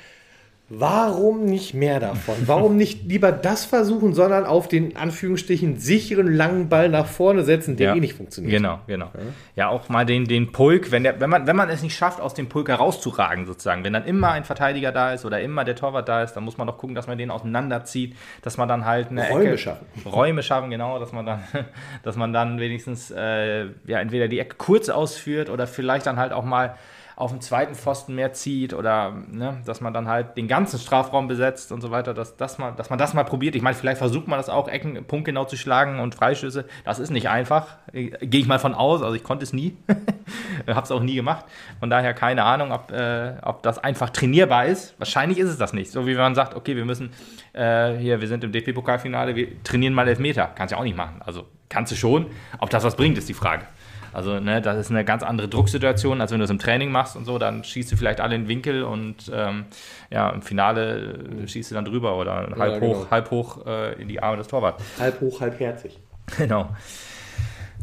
[0.73, 2.37] Warum nicht mehr davon?
[2.47, 7.77] Warum nicht lieber das versuchen, sondern auf den Anführungsstrichen sicheren langen Ball nach vorne setzen,
[7.77, 7.97] der ja.
[7.97, 8.53] eh nicht funktioniert?
[8.53, 9.11] Genau, genau.
[9.13, 9.21] Ja,
[9.57, 12.21] ja auch mal den, den Pulk, wenn, der, wenn, man, wenn man es nicht schafft,
[12.21, 15.75] aus dem Pulk herauszuragen, sozusagen, wenn dann immer ein Verteidiger da ist oder immer der
[15.75, 18.85] Torwart da ist, dann muss man doch gucken, dass man den auseinanderzieht, dass man dann
[18.85, 19.87] halt eine Räume Ecke, schaffen.
[20.07, 21.43] Räume schaffen, genau, dass man dann,
[22.05, 26.33] dass man dann wenigstens äh, ja, entweder die Ecke kurz ausführt oder vielleicht dann halt
[26.33, 26.77] auch mal
[27.21, 31.29] auf dem zweiten Pfosten mehr zieht oder ne, dass man dann halt den ganzen Strafraum
[31.29, 33.55] besetzt und so weiter, dass, dass, man, dass man das mal probiert.
[33.55, 36.65] Ich meine, vielleicht versucht man das auch, Ecken punktgenau zu schlagen und Freischüsse.
[36.85, 37.77] Das ist nicht einfach.
[37.93, 39.03] Gehe ich mal von aus.
[39.03, 39.77] Also ich konnte es nie.
[40.67, 41.45] Habe es auch nie gemacht.
[41.79, 44.95] Von daher keine Ahnung, ob, äh, ob das einfach trainierbar ist.
[44.99, 45.93] Wahrscheinlich ist es das nicht.
[45.93, 47.11] So wie wenn man sagt, okay, wir müssen
[47.53, 50.51] äh, hier, wir sind im DFB-Pokalfinale, wir trainieren mal Elfmeter.
[50.55, 51.21] Kannst du ja auch nicht machen.
[51.23, 52.27] Also kannst du schon.
[52.59, 53.67] Ob das was bringt, ist die Frage.
[54.13, 57.17] Also, ne, das ist eine ganz andere Drucksituation, als wenn du es im Training machst
[57.17, 59.67] und so, dann schießt du vielleicht alle in den Winkel und ähm,
[60.11, 63.11] ja, im Finale äh, schießt du dann drüber oder ja, halb hoch, genau.
[63.11, 64.83] halb hoch äh, in die Arme des Torwarts.
[64.99, 65.99] Halb hoch, halb herzig.
[66.39, 66.71] Genau.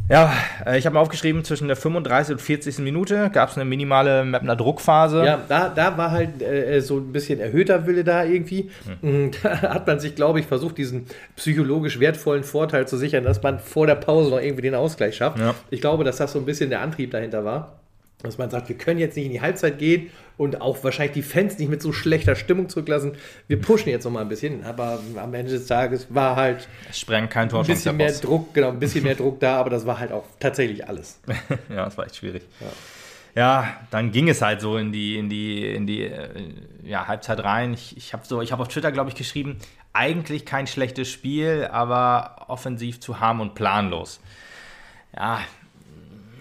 [0.10, 0.34] Ja,
[0.66, 2.34] äh, ich habe mal aufgeschrieben, zwischen der 35.
[2.34, 2.80] und 40.
[2.80, 5.26] Minute gab es eine minimale Mapner Druckphase.
[5.26, 8.70] Ja, da, da war halt äh, so ein bisschen erhöhter Wille da irgendwie.
[9.02, 9.32] Hm.
[9.44, 13.60] Da hat man sich, glaube ich, versucht, diesen psychologisch wertvollen Vorteil zu sichern, dass man
[13.60, 15.40] vor der Pause noch irgendwie den Ausgleich schafft.
[15.40, 15.56] Ja.
[15.70, 17.80] Ich glaube, dass das so ein bisschen der Antrieb dahinter war.
[18.24, 21.22] Dass man sagt, wir können jetzt nicht in die Halbzeit gehen und auch wahrscheinlich die
[21.22, 23.14] Fans nicht mit so schlechter Stimmung zurücklassen.
[23.48, 27.00] Wir pushen jetzt noch mal ein bisschen, aber am Ende des Tages war halt es
[27.00, 29.86] sprengt kein Tor ein bisschen mehr Druck, genau, ein bisschen mehr Druck da, aber das
[29.86, 31.20] war halt auch tatsächlich alles.
[31.70, 32.44] ja, das war echt schwierig.
[32.60, 32.68] Ja.
[33.36, 36.28] Ja, dann ging es halt so in die, in die, in die äh,
[36.82, 37.72] ja, Halbzeit rein.
[37.76, 39.60] Ich, ich habe so, ich auf Twitter, glaube ich, geschrieben,
[39.94, 44.22] eigentlich kein schlechtes Spiel, aber offensiv zu harm und planlos.
[45.16, 45.42] Ja,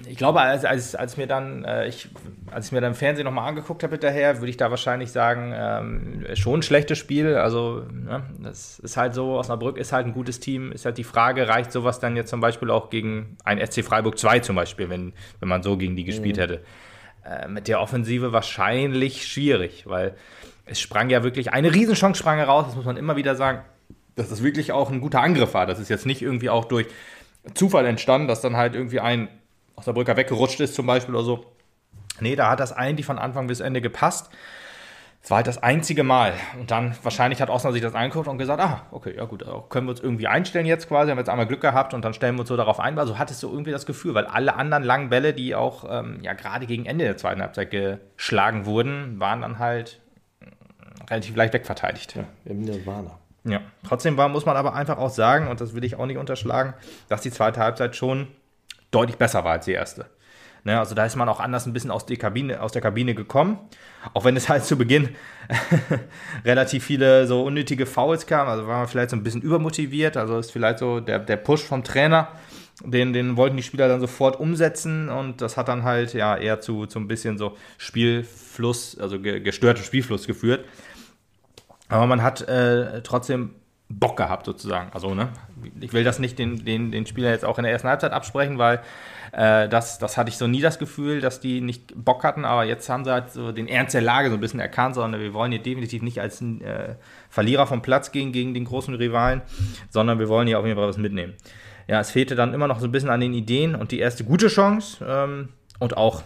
[0.09, 2.09] ich glaube, als, als, als, mir dann, äh, ich,
[2.51, 5.53] als ich mir dann im Fernsehen nochmal angeguckt habe hinterher, würde ich da wahrscheinlich sagen,
[5.55, 7.37] ähm, schon ein schlechtes Spiel.
[7.37, 10.73] Also, ne, das ist halt so, Osnabrück ist halt ein gutes Team.
[10.73, 14.19] Ist halt die Frage, reicht sowas dann jetzt zum Beispiel auch gegen ein SC Freiburg
[14.19, 16.41] 2 zum Beispiel, wenn, wenn man so gegen die gespielt mhm.
[16.41, 16.61] hätte.
[17.25, 20.15] Äh, mit der Offensive wahrscheinlich schwierig, weil
[20.65, 23.63] es sprang ja wirklich, eine Riesenchance sprang heraus, das muss man immer wieder sagen,
[24.15, 25.67] dass das wirklich auch ein guter Angriff war.
[25.67, 26.87] Das ist jetzt nicht irgendwie auch durch
[27.55, 29.29] Zufall entstanden, dass dann halt irgendwie ein
[29.77, 31.47] Osnabrücker weggerutscht ist zum Beispiel oder so.
[32.21, 34.31] Nee, da hat das eigentlich von Anfang bis Ende gepasst.
[35.23, 36.35] Es war halt das einzige Mal.
[36.59, 39.89] Und dann wahrscheinlich hat Osnabrück sich das angeguckt und gesagt, ah, okay, ja gut, können
[39.89, 42.41] wir uns irgendwie einstellen jetzt quasi, haben jetzt einmal Glück gehabt und dann stellen wir
[42.41, 42.97] uns so darauf ein.
[42.97, 46.33] Also hattest du irgendwie das Gefühl, weil alle anderen langen Bälle, die auch ähm, ja
[46.35, 50.01] gerade gegen Ende der zweiten Halbzeit geschlagen wurden, waren dann halt
[50.41, 50.47] äh,
[51.11, 52.15] relativ leicht wegverteidigt.
[52.15, 53.19] Ja, im Nirvana.
[53.43, 56.19] Ja, trotzdem war, muss man aber einfach auch sagen, und das will ich auch nicht
[56.19, 56.75] unterschlagen,
[57.09, 58.29] dass die zweite Halbzeit schon
[58.91, 60.07] deutlich besser war als die erste.
[60.67, 63.61] Ne, also da ist man auch anders ein bisschen aus, Kabine, aus der Kabine gekommen.
[64.15, 65.11] Auch wenn es halt zu Beginn
[66.45, 68.51] relativ viele so unnötige Fouls kamen.
[68.51, 70.17] Also war man vielleicht so ein bisschen übermotiviert.
[70.17, 72.33] Also ist vielleicht so der, der Push vom Trainer,
[72.83, 75.09] den, den wollten die Spieler dann sofort umsetzen.
[75.09, 79.85] Und das hat dann halt ja eher zu, zu ein bisschen so Spielfluss, also gestörtem
[79.85, 80.65] Spielfluss geführt.
[81.89, 83.55] Aber man hat äh, trotzdem
[83.89, 84.91] Bock gehabt sozusagen.
[84.93, 85.29] Also, ne,
[85.81, 88.59] ich will das nicht den, den, den Spieler jetzt auch in der ersten Halbzeit absprechen,
[88.59, 88.81] weil
[89.33, 92.65] äh, das, das hatte ich so nie das Gefühl, dass die nicht Bock hatten, aber
[92.65, 95.33] jetzt haben sie halt so den Ernst der Lage so ein bisschen erkannt, sondern wir
[95.35, 96.97] wollen hier definitiv nicht als äh,
[97.31, 99.43] Verlierer vom Platz gehen gegen den großen Rivalen,
[99.91, 101.35] sondern wir wollen hier auf jeden Fall was mitnehmen.
[101.87, 104.25] Ja, es fehlte dann immer noch so ein bisschen an den Ideen und die erste
[104.25, 106.23] gute Chance ähm, und auch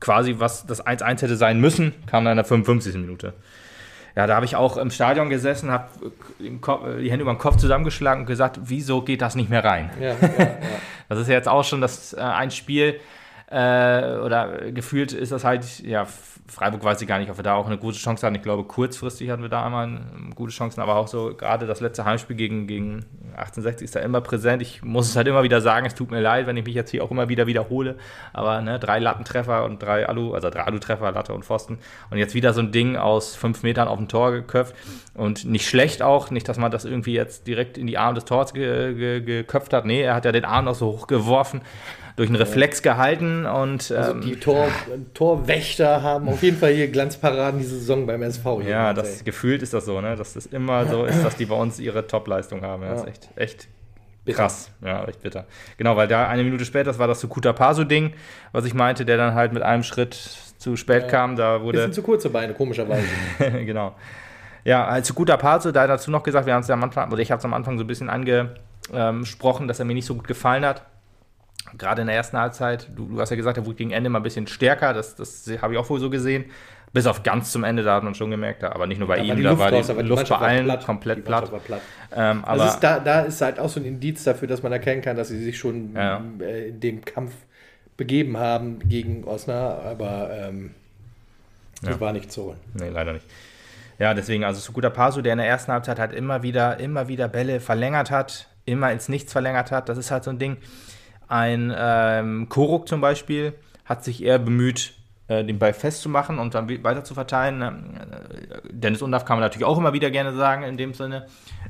[0.00, 2.94] quasi, was das 1-1 hätte sein müssen, kam dann in der 55.
[2.96, 3.32] Minute
[4.16, 5.88] ja, da habe ich auch im Stadion gesessen, habe
[6.40, 9.90] die Hände über den Kopf zusammengeschlagen und gesagt, wieso geht das nicht mehr rein?
[10.00, 10.50] Ja, ja, ja.
[11.08, 13.00] Das ist ja jetzt auch schon das äh, ein Spiel,
[13.50, 16.06] äh, oder gefühlt ist das halt, ja,
[16.48, 18.36] Freiburg weiß ich gar nicht, ob wir da auch eine gute Chance hatten.
[18.36, 20.00] Ich glaube, kurzfristig hatten wir da einmal
[20.34, 23.04] gute Chancen, aber auch so gerade das letzte Heimspiel gegen, gegen
[23.36, 24.60] 1860 ist da immer präsent.
[24.60, 26.90] Ich muss es halt immer wieder sagen, es tut mir leid, wenn ich mich jetzt
[26.90, 27.96] hier auch immer wieder wiederhole,
[28.32, 31.78] aber ne, drei Lattentreffer und drei Alu, also drei Alu-Treffer, Latte und Pfosten
[32.10, 34.74] und jetzt wieder so ein Ding aus fünf Metern auf dem Tor geköpft
[35.14, 38.24] und nicht schlecht auch, nicht, dass man das irgendwie jetzt direkt in die Arme des
[38.24, 39.84] Tors ge ge geköpft hat.
[39.84, 41.62] Nee, er hat ja den Arm noch so hochgeworfen
[42.18, 44.66] durch einen Reflex gehalten und also ähm, die Tor,
[45.14, 48.62] Torwächter haben auf jeden Fall hier Glanzparaden diese Saison beim SV.
[48.62, 49.24] Hier ja, das ey.
[49.24, 50.16] gefühlt ist das so, ne?
[50.16, 52.82] Dass das immer so ist, dass die bei uns ihre Topleistung haben.
[52.82, 53.68] Ja, Das ist echt, echt
[54.24, 54.38] Bitter.
[54.38, 55.46] Krass, ja, echt bitter.
[55.76, 58.12] Genau, weil da eine Minute später, das war das Sukuta Pasu-Ding,
[58.50, 60.14] was ich meinte, der dann halt mit einem Schritt
[60.58, 61.36] zu spät ja, kam.
[61.36, 61.78] Da wurde.
[61.78, 63.06] Bisschen zu kurze Beine, komischerweise.
[63.64, 63.94] genau.
[64.64, 67.22] Ja, als Sukuta Pasu, da dazu noch gesagt, wir haben es ja am Anfang, oder
[67.22, 70.26] ich habe es am Anfang so ein bisschen angesprochen, dass er mir nicht so gut
[70.26, 70.82] gefallen hat
[71.76, 74.20] gerade in der ersten Halbzeit, du, du, hast ja gesagt, er wurde gegen Ende mal
[74.20, 76.46] ein bisschen stärker, das, das habe ich auch wohl so gesehen.
[76.90, 79.34] Bis auf ganz zum Ende, da hat man schon gemerkt, aber nicht nur bei ja,
[79.34, 81.64] ihm, da war die, raus, die Luft bei allen platt, komplett platt.
[81.64, 81.82] platt.
[82.16, 85.02] Ähm, aber ist da, da, ist halt auch so ein Indiz dafür, dass man erkennen
[85.02, 86.22] kann, dass sie sich schon ja.
[86.40, 87.34] Äh, in dem Kampf
[87.98, 90.70] begeben haben gegen Osnabrück, aber ähm,
[91.82, 92.00] das ja.
[92.00, 92.56] war nicht so.
[92.72, 93.26] Nee, leider nicht.
[93.98, 97.28] Ja, deswegen, also Sukuta Pasu, der in der ersten Halbzeit halt immer wieder, immer wieder
[97.28, 100.56] Bälle verlängert hat, immer ins Nichts verlängert hat, das ist halt so ein Ding
[101.28, 103.54] ein ähm, Koruk zum Beispiel
[103.84, 104.94] hat sich eher bemüht,
[105.28, 107.60] äh, den Ball festzumachen und dann weiter zu verteilen.
[107.62, 111.26] Äh, Dennis Undaff kann man natürlich auch immer wieder gerne sagen, in dem Sinne,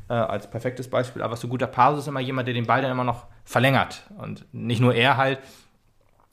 [0.08, 1.22] äh, als perfektes Beispiel.
[1.22, 4.04] Aber so guter Paus ist immer jemand, der den Ball dann immer noch verlängert.
[4.16, 5.40] Und nicht nur er halt,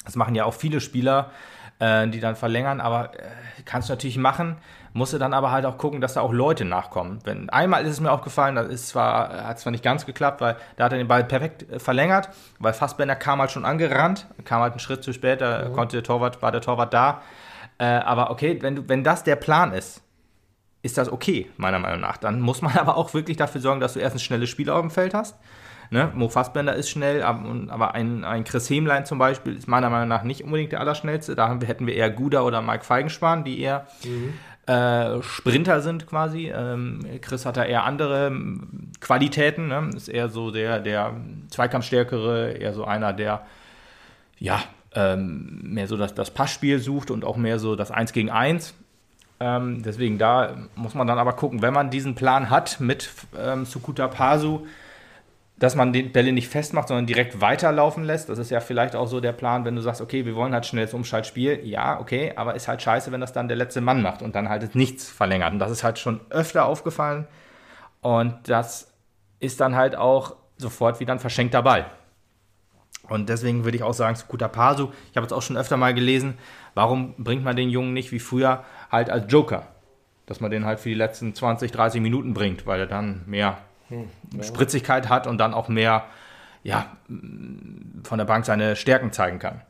[0.06, 1.32] das machen ja auch viele Spieler,
[1.80, 3.24] äh, die dann verlängern, aber äh,
[3.66, 4.58] kannst du natürlich machen,
[4.94, 7.20] musst du dann aber halt auch gucken, dass da auch Leute nachkommen.
[7.26, 10.56] Wenn, einmal ist es mir aufgefallen, das ist zwar, hat zwar nicht ganz geklappt, weil
[10.78, 14.62] da hat er den Ball perfekt äh, verlängert, weil Fassbender kam halt schon angerannt, kam
[14.62, 15.74] halt einen Schritt zu spät, da mhm.
[15.74, 17.22] konnte der Torwart, war der Torwart da.
[17.78, 20.02] Äh, aber okay, wenn, du, wenn das der Plan ist,
[20.82, 22.18] ist das okay, meiner Meinung nach.
[22.18, 24.82] Dann muss man aber auch wirklich dafür sorgen, dass du erst ein schnelles Spiel auf
[24.82, 25.36] dem Feld hast
[25.96, 26.12] Ne?
[26.14, 30.24] Mo Fassbender ist schnell, aber ein, ein Chris Hemlein zum Beispiel ist meiner Meinung nach
[30.24, 31.36] nicht unbedingt der Allerschnellste.
[31.36, 34.34] Da hätten wir eher Guda oder Mike Feigenspahn, die eher mhm.
[34.74, 36.52] äh, Sprinter sind quasi.
[36.54, 39.70] Ähm, Chris hat da eher andere ähm, Qualitäten.
[39.70, 39.92] Ne?
[39.96, 41.14] Ist eher so der, der
[41.50, 43.46] Zweikampfstärkere, eher so einer, der
[44.38, 44.62] ja,
[44.96, 48.74] ähm, mehr so das, das Passspiel sucht und auch mehr so das Eins gegen Eins.
[49.40, 53.64] Ähm, deswegen da muss man dann aber gucken, wenn man diesen Plan hat mit ähm,
[53.64, 54.68] Sukuta Pasu,
[55.58, 58.28] dass man die Bälle nicht festmacht, sondern direkt weiterlaufen lässt.
[58.28, 60.66] Das ist ja vielleicht auch so der Plan, wenn du sagst, okay, wir wollen halt
[60.66, 61.62] schnelles Umschaltspiel.
[61.64, 64.50] Ja, okay, aber ist halt scheiße, wenn das dann der letzte Mann macht und dann
[64.50, 65.54] halt nichts verlängert.
[65.54, 67.28] Und das ist halt schon öfter aufgefallen.
[68.02, 68.94] Und das
[69.40, 71.86] ist dann halt auch sofort wieder ein verschenkter Ball.
[73.08, 75.94] Und deswegen würde ich auch sagen, Skuta Pasu, ich habe es auch schon öfter mal
[75.94, 76.38] gelesen,
[76.74, 79.68] warum bringt man den Jungen nicht wie früher halt als Joker?
[80.26, 83.60] Dass man den halt für die letzten 20, 30 Minuten bringt, weil er dann mehr
[83.90, 84.44] hm, ja.
[84.44, 86.06] Spritzigkeit hat und dann auch mehr
[86.64, 86.88] ja,
[88.04, 89.62] von der Bank seine Stärken zeigen kann.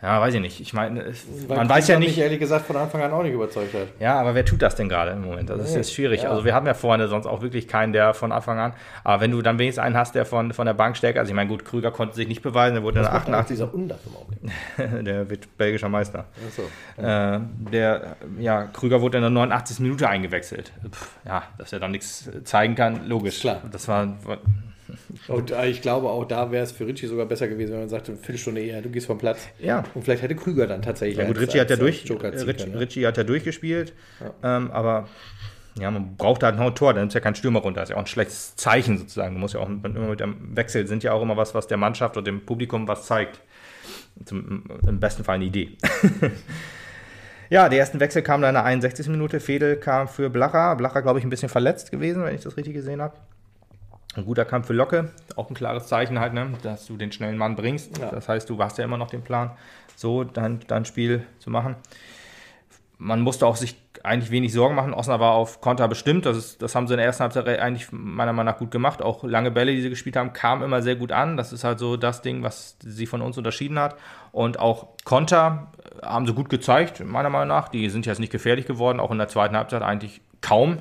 [0.00, 0.60] Ja, weiß ich nicht.
[0.60, 1.06] Ich meine,
[1.48, 2.10] Weil man weiß ja nicht.
[2.10, 3.88] mich ehrlich gesagt von Anfang an auch nicht überzeugt hat.
[3.98, 5.50] Ja, aber wer tut das denn gerade im Moment?
[5.50, 6.22] Das ist Nee, jetzt schwierig.
[6.22, 6.30] ja.
[6.30, 8.74] Also wir haben ja vorne sonst auch wirklich keinen, der von Anfang an.
[9.02, 11.34] Aber wenn du dann wenigstens einen hast, der von, von der Bank stärker, also ich
[11.34, 13.54] meine, gut, Krüger konnte sich nicht beweisen, der wurde eigentlich 88.
[13.56, 15.04] dieser Undaf im Augenblick?
[15.04, 16.26] der wird belgischer Meister.
[16.46, 16.62] Achso.
[17.02, 17.40] Äh,
[17.72, 19.80] der, ja, Krüger wurde in der 89.
[19.80, 20.72] Minute eingewechselt.
[20.88, 23.40] Pff, ja, dass er dann nichts zeigen kann, logisch.
[23.40, 23.62] Klar.
[23.72, 24.38] Das war, war
[25.26, 27.88] Und äh, ich glaube, auch da wäre es für Ritchie sogar besser gewesen, wenn man
[27.88, 29.48] sagte, eine Viertelstunde eher, du gehst vom Platz.
[29.58, 29.84] ja.
[29.94, 31.18] Und vielleicht hätte Krüger dann tatsächlich.
[31.18, 32.80] Ja gut, als- Ritchie hat ja durch, Ritchie, ne?
[32.80, 33.92] Ritchie hat ja durchgespielt,
[34.42, 35.08] ähm, aber
[35.78, 37.80] ja, man braucht halt noch ein Tor, dann nimmt ja kein Stürmer runter.
[37.80, 39.34] Das ist ja auch ein schlechtes Zeichen sozusagen.
[39.34, 41.76] Du musst ja auch immer mit dem Wechsel sind ja auch immer was, was der
[41.76, 43.40] Mannschaft und dem Publikum was zeigt.
[44.24, 45.76] Zum, Im besten Fall eine Idee.
[47.50, 49.08] ja, der ersten Wechsel kam dann in der 61.
[49.08, 49.40] Minute.
[49.40, 50.74] Fedel kam für Blacher.
[50.76, 53.14] Blacher, glaube ich, ein bisschen verletzt gewesen, wenn ich das richtig gesehen habe.
[54.18, 57.38] Ein guter Kampf für Locke, auch ein klares Zeichen halt, ne, dass du den schnellen
[57.38, 57.98] Mann bringst.
[57.98, 58.10] Ja.
[58.10, 59.52] Das heißt, du hast ja immer noch den Plan,
[59.94, 61.76] so dein, dein Spiel zu machen.
[62.98, 64.92] Man musste auch sich eigentlich wenig Sorgen machen.
[64.92, 66.26] Osnabrück war auf Konter bestimmt.
[66.26, 69.02] Das, ist, das haben sie in der ersten Halbzeit eigentlich meiner Meinung nach gut gemacht.
[69.02, 71.36] Auch lange Bälle, die sie gespielt haben, kamen immer sehr gut an.
[71.36, 73.94] Das ist halt so das Ding, was sie von uns unterschieden hat.
[74.32, 75.68] Und auch Konter
[76.02, 77.68] äh, haben sie gut gezeigt, meiner Meinung nach.
[77.68, 80.78] Die sind jetzt nicht gefährlich geworden, auch in der zweiten Halbzeit eigentlich kaum.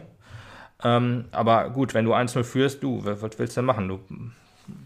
[0.84, 3.88] Ähm, aber gut, wenn du 1-0 führst, du, was willst du denn machen?
[3.88, 4.00] Du,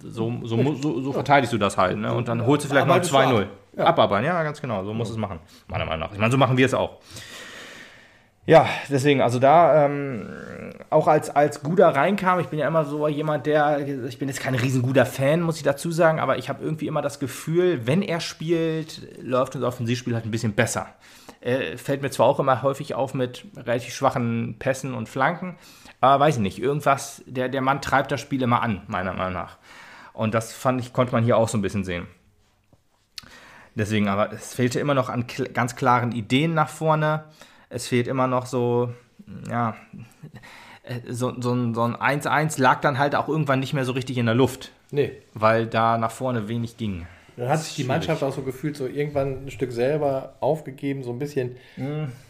[0.03, 1.97] so, so, so, so verteidigst du das halt.
[1.97, 2.13] Ne?
[2.13, 3.41] Und dann holst du vielleicht noch ein Arbeitest du 2-0.
[3.41, 3.47] ab.
[3.77, 3.85] Ja.
[3.85, 4.83] Abarbeiten, ja, ganz genau.
[4.83, 6.13] So muss es machen, meiner Meinung nach.
[6.13, 6.99] Ich meine, so machen wir es auch.
[8.47, 10.27] Ja, deswegen, also da ähm,
[10.89, 14.39] auch als, als Guder reinkam, ich bin ja immer so jemand, der, ich bin jetzt
[14.39, 18.01] kein riesenguter Fan, muss ich dazu sagen, aber ich habe irgendwie immer das Gefühl, wenn
[18.01, 20.87] er spielt, läuft unser Offensivspiel halt ein bisschen besser.
[21.39, 25.55] Er fällt mir zwar auch immer häufig auf mit relativ schwachen Pässen und Flanken,
[26.01, 29.33] aber weiß ich nicht, irgendwas, der, der Mann treibt das Spiel immer an, meiner Meinung
[29.33, 29.57] nach.
[30.13, 32.07] Und das fand ich, konnte man hier auch so ein bisschen sehen.
[33.75, 37.23] Deswegen, aber es fehlte immer noch an kl ganz klaren Ideen nach vorne.
[37.69, 38.93] Es fehlt immer noch so,
[39.49, 39.75] ja,
[40.83, 44.25] äh, so, so ein 1-1 lag dann halt auch irgendwann nicht mehr so richtig in
[44.25, 45.13] der Luft, Nee.
[45.33, 47.07] weil da nach vorne wenig ging.
[47.41, 51.09] Dann hat sich die Mannschaft auch so gefühlt, so irgendwann ein Stück selber aufgegeben, so
[51.09, 51.55] ein bisschen,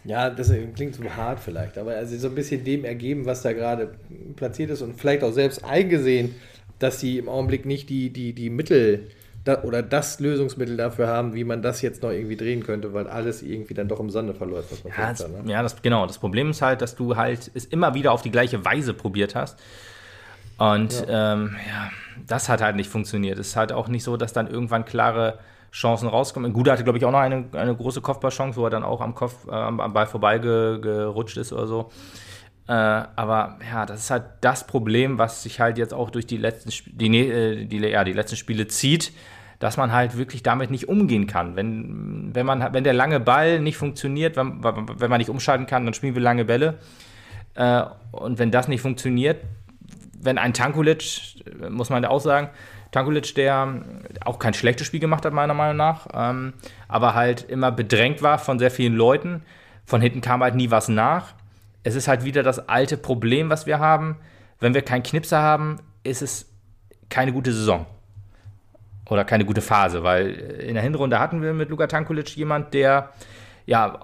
[0.05, 3.51] ja, das klingt so hart vielleicht, aber also so ein bisschen dem ergeben, was da
[3.51, 3.95] gerade
[4.38, 6.36] platziert ist und vielleicht auch selbst eingesehen,
[6.80, 9.09] dass sie im Augenblick nicht die, die, die Mittel
[9.43, 13.07] da, oder das Lösungsmittel dafür haben, wie man das jetzt noch irgendwie drehen könnte, weil
[13.07, 15.51] alles irgendwie dann doch im Sande verläuft, was man Ja, das, Ne?
[15.51, 16.07] ja das, genau.
[16.07, 19.36] Das Problem ist halt, dass du halt es immer wieder auf die gleiche Weise probiert
[19.36, 19.59] hast.
[20.62, 21.89] Und ähm, ja,
[22.28, 23.39] das hat halt nicht funktioniert.
[23.39, 25.39] Es ist halt auch nicht so, dass dann irgendwann klare
[25.72, 26.53] Chancen rauskommen.
[26.53, 29.16] Guda hatte, glaube ich, auch noch eine, eine große Kopfballchance, wo er dann auch am
[29.16, 31.89] Kopf äh, am am Ball vorbeigerutscht ist oder so.
[32.68, 36.38] Äh, aber ja, das ist halt das Problem, was sich halt jetzt auch durch die
[36.38, 39.14] letzten, Sp- die, ne- äh, die, ja, die letzten Spiele zieht,
[39.57, 41.55] dass man halt wirklich damit nicht umgehen kann.
[41.55, 45.86] Wenn, wenn, man, wenn der lange Ball nicht funktioniert, wenn, wenn man nicht umschalten kann,
[45.86, 46.78] dann spielen wir lange Bälle.
[47.55, 49.38] Äh, und wenn das nicht funktioniert,
[50.22, 51.03] wenn ein Tankulic,
[51.69, 52.49] muss man auch sagen,
[52.91, 53.84] Tankulic, der
[54.26, 56.53] auch kein schlechtes Spiel gemacht hat, meiner Meinung nach, ähm,
[56.88, 59.43] aber halt immer bedrängt war von sehr vielen Leuten.
[59.86, 61.34] Von hinten kam halt nie was nach.
[61.84, 64.17] Es ist halt wieder das alte Problem, was wir haben.
[64.59, 66.51] Wenn wir keinen Knipser haben, ist es
[67.09, 67.86] keine gute Saison.
[69.09, 73.09] Oder keine gute Phase, weil in der Hinrunde hatten wir mit Luka Tankulic jemand, der
[73.65, 73.99] ja,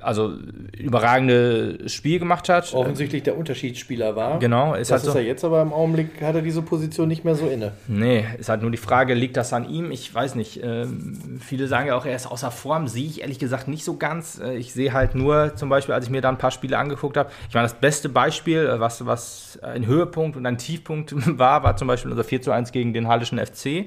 [0.00, 0.34] also
[0.76, 2.72] überragendes Spiel gemacht hat.
[2.74, 4.38] Offensichtlich der Unterschiedsspieler war.
[4.38, 5.18] Genau, ist Das halt ist so.
[5.18, 7.72] er jetzt, aber im Augenblick hat er diese Position nicht mehr so inne.
[7.88, 9.90] Nee, ist halt nur die Frage, liegt das an ihm?
[9.90, 10.62] Ich weiß nicht.
[10.62, 12.88] Ähm, viele sagen ja auch, er ist außer Form.
[12.88, 14.38] Sehe ich ehrlich gesagt nicht so ganz.
[14.38, 17.16] Äh, ich sehe halt nur, zum Beispiel, als ich mir da ein paar Spiele angeguckt
[17.16, 21.62] habe, ich meine, das beste Beispiel, äh, was, was ein Höhepunkt und ein Tiefpunkt war,
[21.62, 23.86] war zum Beispiel unser 4 zu 1 gegen den Hallischen FC,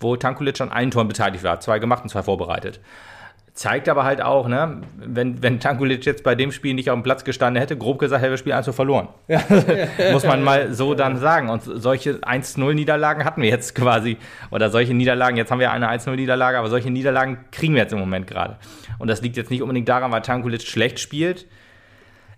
[0.00, 1.60] wo Tankulic an einen Tor beteiligt war.
[1.60, 2.80] Zwei gemacht und zwei vorbereitet.
[3.56, 7.02] Zeigt aber halt auch, ne, wenn, wenn Tankulic jetzt bei dem Spiel nicht auf dem
[7.02, 9.08] Platz gestanden hätte, grob gesagt, hätte das Spiel 1 zu verloren.
[10.12, 11.48] Muss man mal so dann sagen.
[11.48, 14.18] Und solche 1-0-Niederlagen hatten wir jetzt quasi.
[14.50, 17.98] Oder solche Niederlagen, jetzt haben wir eine 1-0-Niederlage, aber solche Niederlagen kriegen wir jetzt im
[17.98, 18.58] Moment gerade.
[18.98, 21.46] Und das liegt jetzt nicht unbedingt daran, weil Tankulic schlecht spielt.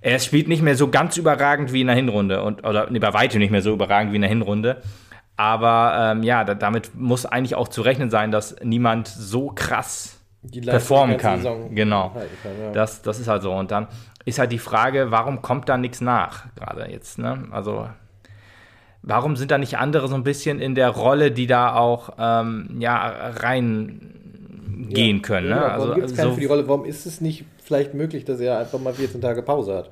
[0.00, 2.44] Er spielt nicht mehr so ganz überragend wie in der Hinrunde.
[2.44, 4.82] Und, oder nee, bei weitem nicht mehr so überragend wie in der Hinrunde.
[5.36, 10.17] Aber ähm, ja, da, damit muss eigentlich auch zu rechnen sein, dass niemand so krass
[10.64, 11.38] performen kann.
[11.38, 12.10] Saison Genau.
[12.10, 12.72] kann, ja.
[12.72, 13.52] Das, das ist halt so.
[13.52, 13.88] Und dann
[14.24, 17.48] ist halt die Frage, warum kommt da nichts nach, gerade jetzt, ne?
[17.50, 17.88] Also,
[19.02, 22.76] warum sind da nicht andere so ein bisschen in der Rolle, die da auch, ähm,
[22.78, 25.54] ja, reingehen können, ne?
[25.54, 26.68] Ja, warum Also, gibt es keinen so, für die Rolle?
[26.68, 29.90] Warum ist es nicht vielleicht möglich, dass er einfach mal 14 Tage Pause hat?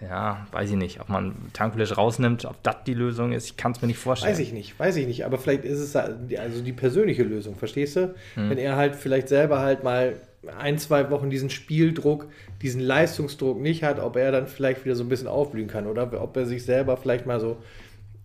[0.00, 3.72] Ja, weiß ich nicht, ob man Tankulic rausnimmt, ob das die Lösung ist, ich kann
[3.72, 4.32] es mir nicht vorstellen.
[4.32, 7.96] Weiß ich nicht, weiß ich nicht, aber vielleicht ist es also die persönliche Lösung, verstehst
[7.96, 8.14] du?
[8.34, 8.50] Hm.
[8.50, 10.14] Wenn er halt vielleicht selber halt mal
[10.58, 12.28] ein, zwei Wochen diesen Spieldruck,
[12.62, 16.10] diesen Leistungsdruck nicht hat, ob er dann vielleicht wieder so ein bisschen aufblühen kann oder
[16.22, 17.58] ob er sich selber vielleicht mal so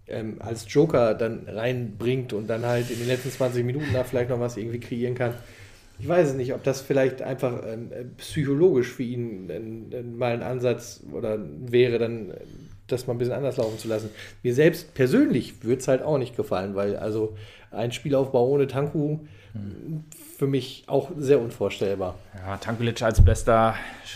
[0.08, 4.30] ähm, als Joker dann reinbringt und dann halt in den letzten 20 Minuten da vielleicht
[4.30, 5.34] noch was irgendwie kreieren kann.
[6.02, 10.34] Ich weiß es nicht, ob das vielleicht einfach ähm, psychologisch für ihn äh, äh, mal
[10.34, 12.34] ein Ansatz oder wäre, dann
[12.88, 14.10] das mal ein bisschen anders laufen zu lassen.
[14.42, 17.38] Mir selbst persönlich würde es halt auch nicht gefallen, weil also
[17.70, 19.20] ein Spielaufbau ohne Tanku
[19.54, 20.06] hm.
[20.38, 22.16] für mich auch sehr unvorstellbar.
[22.36, 23.76] Ja, Tankulic als bester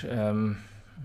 [0.09, 0.57] ähm,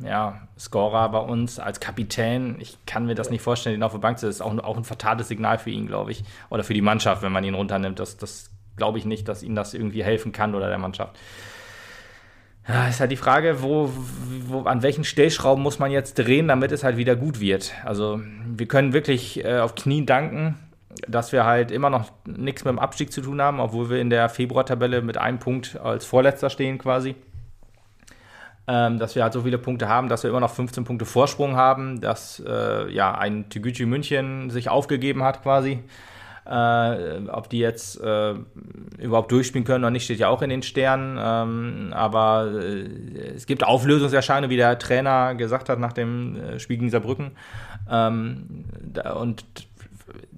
[0.02, 2.56] ja, Scorer bei uns, als Kapitän.
[2.58, 4.24] Ich kann mir das nicht vorstellen, ihn auf der Bank zu.
[4.24, 6.24] Das ist auch, auch ein fatales Signal für ihn, glaube ich.
[6.48, 7.98] Oder für die Mannschaft, wenn man ihn runternimmt.
[7.98, 11.18] Das, das glaube ich nicht, dass ihm das irgendwie helfen kann oder der Mannschaft.
[12.68, 13.90] Ja, ist halt die Frage, wo,
[14.46, 17.72] wo, an welchen Stellschrauben muss man jetzt drehen, damit es halt wieder gut wird.
[17.84, 20.56] Also wir können wirklich äh, auf Knien danken,
[21.08, 24.10] dass wir halt immer noch nichts mit dem Abstieg zu tun haben, obwohl wir in
[24.10, 27.16] der Februar-Tabelle mit einem Punkt als Vorletzter stehen quasi
[28.70, 31.56] ähm, dass wir halt so viele Punkte haben, dass wir immer noch 15 Punkte Vorsprung
[31.56, 35.80] haben, dass äh, ja ein Tegucci München sich aufgegeben hat quasi.
[36.50, 38.34] Äh, ob die jetzt äh,
[38.98, 41.16] überhaupt durchspielen können oder nicht, steht ja auch in den Sternen.
[41.16, 46.78] Ähm, aber äh, es gibt Auflösungserscheinungen, wie der Trainer gesagt hat nach dem äh, Spiel
[46.78, 47.30] gegen Saarbrücken.
[47.88, 49.44] Ähm, da, und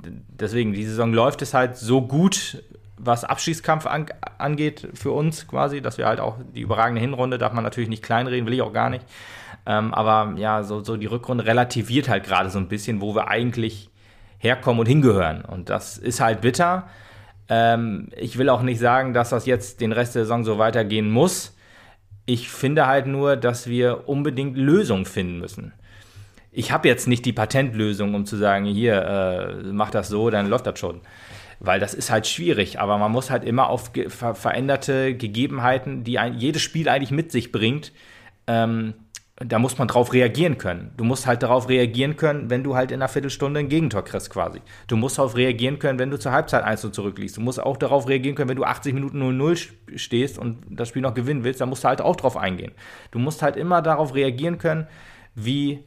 [0.05, 2.63] deswegen, die Saison läuft es halt so gut,
[2.99, 4.05] was Abschießkampf an,
[4.37, 8.03] angeht für uns quasi, dass wir halt auch die überragende Hinrunde, darf man natürlich nicht
[8.03, 9.07] kleinreden, will ich auch gar nicht.
[9.65, 13.29] Ähm, aber ja, so, so die Rückrunde relativiert halt gerade so ein bisschen, wo wir
[13.29, 13.89] eigentlich
[14.43, 15.45] herkommen und hingehören.
[15.45, 16.89] Und das ist halt bitter.
[17.49, 21.11] Ähm, ich will auch nicht sagen, dass das jetzt den Rest der Saison so weitergehen
[21.11, 21.57] muss.
[22.27, 25.73] Ich finde halt nur, dass wir unbedingt Lösungen finden müssen.
[26.51, 30.49] Ich habe jetzt nicht die Patentlösung, um zu sagen, hier, äh, mach das so, dann
[30.49, 31.01] läuft das schon
[31.65, 36.03] weil das ist halt schwierig, aber man muss halt immer auf ge ver veränderte Gegebenheiten,
[36.03, 37.93] die ein, jedes Spiel eigentlich mit sich bringt,
[38.49, 38.95] ähm,
[39.45, 40.93] da muss man drauf reagieren können.
[40.97, 44.31] Du musst halt darauf reagieren können, wenn du halt in einer Viertelstunde ein Gegentor kriegst
[44.31, 44.61] quasi.
[44.87, 47.37] Du musst darauf reagieren können, wenn du zur Halbzeit 1 zurückliegst.
[47.37, 51.03] Du musst auch darauf reagieren können, wenn du 80 Minuten 0-0 stehst und das Spiel
[51.03, 52.73] noch gewinnen willst, dann musst du halt auch drauf eingehen.
[53.11, 54.87] Du musst halt immer darauf reagieren können,
[55.35, 55.85] wie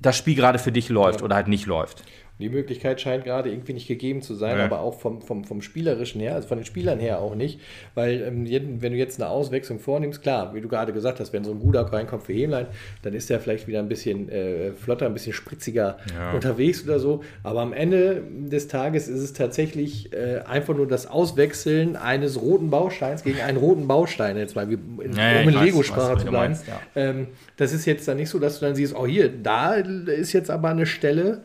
[0.00, 1.24] das Spiel gerade für dich läuft ja.
[1.24, 2.04] oder halt nicht läuft.
[2.38, 4.64] Die Möglichkeit scheint gerade irgendwie nicht gegeben zu sein, ja.
[4.64, 7.60] aber auch vom, vom, vom Spielerischen her, also von den Spielern her auch nicht.
[7.94, 8.46] Weil, ähm,
[8.80, 11.58] wenn du jetzt eine Auswechslung vornimmst, klar, wie du gerade gesagt hast, wenn so ein
[11.58, 12.66] Gudak reinkommt für Hemlein,
[13.02, 16.32] dann ist er vielleicht wieder ein bisschen äh, flotter, ein bisschen spritziger ja.
[16.32, 17.24] unterwegs oder so.
[17.42, 22.70] Aber am Ende des Tages ist es tatsächlich äh, einfach nur das Auswechseln eines roten
[22.70, 26.52] Bausteins gegen einen roten Baustein, jetzt mal, wie in, ja, um in Lego-Sprache zu bleiben.
[26.52, 26.64] Meinst,
[26.94, 30.32] ähm, das ist jetzt dann nicht so, dass du dann siehst, oh hier, da ist
[30.32, 31.42] jetzt aber eine Stelle,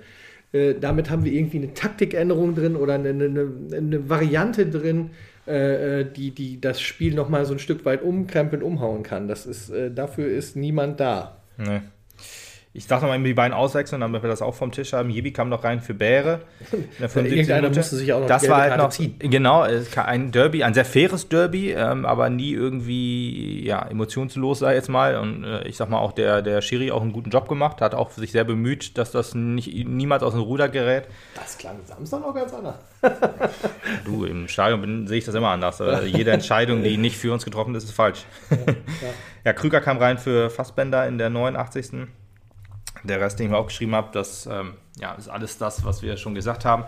[0.53, 5.09] äh, damit haben wir irgendwie eine Taktikänderung drin oder eine, eine, eine Variante drin,
[5.45, 9.27] äh, äh, die, die das Spiel nochmal so ein Stück weit umkrempeln, umhauen kann.
[9.27, 11.37] Das ist, äh, dafür ist niemand da.
[11.57, 11.81] Nee.
[12.75, 15.11] Ich sag nochmal die beiden auswechseln, damit wir das auch vom Tisch haben.
[15.11, 16.41] Jebi kam noch rein für Bäre.
[16.99, 19.15] Irgendeiner musste sich auch noch Das war halt noch, ziehen.
[19.19, 19.63] genau,
[19.95, 25.17] ein Derby, ein sehr faires Derby, ähm, aber nie irgendwie ja, emotionslos, sei jetzt mal.
[25.17, 27.93] Und äh, ich sag mal, auch der, der Schiri auch einen guten Job gemacht, hat
[27.93, 31.03] auch sich sehr bemüht, dass das nicht, niemals aus dem Ruder gerät.
[31.35, 32.77] Das klang Samstag noch ganz anders.
[34.03, 35.79] du, im Stadion sehe ich das immer anders.
[35.79, 38.25] Äh, jede Entscheidung, die nicht für uns getroffen ist, ist falsch.
[38.49, 38.73] Ja, ja.
[39.45, 42.07] ja Krüger kam rein für Fassbender in der 89.
[43.03, 46.01] Der Rest, den ich mir auch geschrieben habe, das ähm, ja, ist alles das, was
[46.01, 46.85] wir schon gesagt haben.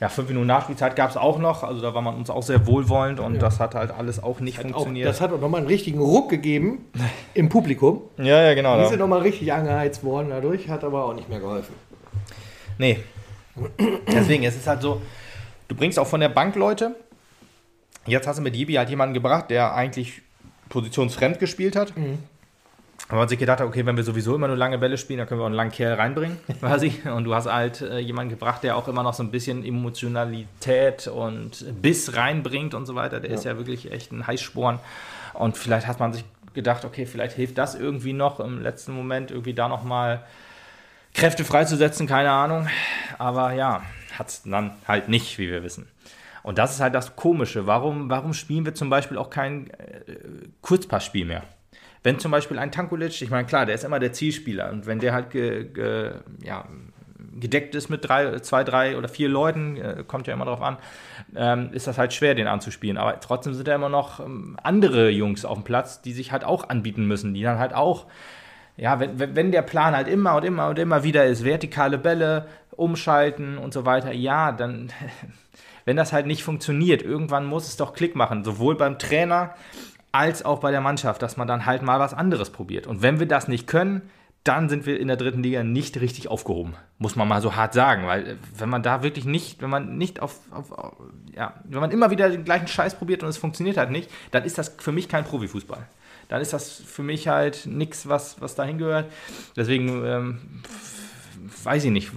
[0.00, 2.68] Ja, fünf Minuten Nachspielzeit gab es auch noch, also da war man uns auch sehr
[2.68, 3.40] wohlwollend und ja.
[3.40, 5.08] das hat halt alles auch nicht funktioniert.
[5.08, 6.84] Auch, das hat auch nochmal einen richtigen Ruck gegeben
[7.34, 8.02] im Publikum.
[8.16, 8.80] Ja, ja, genau.
[8.80, 11.74] Die sind nochmal richtig angeheizt worden dadurch, hat aber auch nicht mehr geholfen.
[12.78, 13.00] Nee.
[14.06, 15.02] Deswegen, es ist halt so,
[15.66, 16.94] du bringst auch von der Bank Leute.
[18.06, 20.22] Jetzt hast du mit Jibi halt jemanden gebracht, der eigentlich
[20.68, 21.96] positionsfremd gespielt hat.
[21.96, 22.18] Mhm.
[23.08, 25.26] Aber man sich gedacht hat, okay, wenn wir sowieso immer nur lange Bälle spielen, dann
[25.26, 27.00] können wir auch einen langen Kerl reinbringen, quasi.
[27.04, 31.06] Und du hast halt äh, jemanden gebracht, der auch immer noch so ein bisschen Emotionalität
[31.06, 33.20] und Biss reinbringt und so weiter.
[33.20, 33.36] Der ja.
[33.36, 34.78] ist ja wirklich echt ein Heißsporn.
[35.32, 39.30] Und vielleicht hat man sich gedacht, okay, vielleicht hilft das irgendwie noch im letzten Moment,
[39.30, 40.24] irgendwie da nochmal
[41.14, 42.68] Kräfte freizusetzen, keine Ahnung.
[43.16, 43.82] Aber ja,
[44.18, 45.88] hat es dann halt nicht, wie wir wissen.
[46.42, 47.66] Und das ist halt das Komische.
[47.66, 50.16] Warum, warum spielen wir zum Beispiel auch kein äh,
[50.60, 51.42] Kurzpassspiel mehr?
[52.02, 54.98] Wenn zum Beispiel ein Tankulic, ich meine, klar, der ist immer der Zielspieler und wenn
[54.98, 56.64] der halt ge, ge, ja,
[57.38, 60.76] gedeckt ist mit drei, zwei, drei oder vier Leuten, äh, kommt ja immer drauf an,
[61.36, 62.98] ähm, ist das halt schwer, den anzuspielen.
[62.98, 66.42] Aber trotzdem sind da immer noch ähm, andere Jungs auf dem Platz, die sich halt
[66.42, 68.06] auch anbieten müssen, die dann halt auch
[68.78, 72.46] ja, wenn, wenn der Plan halt immer und immer und immer wieder ist, vertikale Bälle,
[72.70, 74.90] umschalten und so weiter, ja, dann,
[75.84, 79.54] wenn das halt nicht funktioniert, irgendwann muss es doch Klick machen, sowohl beim Trainer
[80.12, 82.86] als auch bei der Mannschaft, dass man dann halt mal was anderes probiert.
[82.86, 84.02] Und wenn wir das nicht können,
[84.44, 87.74] dann sind wir in der dritten Liga nicht richtig aufgehoben, muss man mal so hart
[87.74, 90.72] sagen, weil äh, wenn man da wirklich nicht, wenn man nicht auf, auf,
[91.36, 94.44] ja, wenn man immer wieder den gleichen Scheiß probiert und es funktioniert halt nicht, dann
[94.44, 95.86] ist das für mich kein Profifußball.
[96.28, 99.10] Dann ist das für mich halt nichts, was, was dahin gehört.
[99.56, 100.38] Deswegen ähm,
[101.64, 102.10] weiß ich nicht.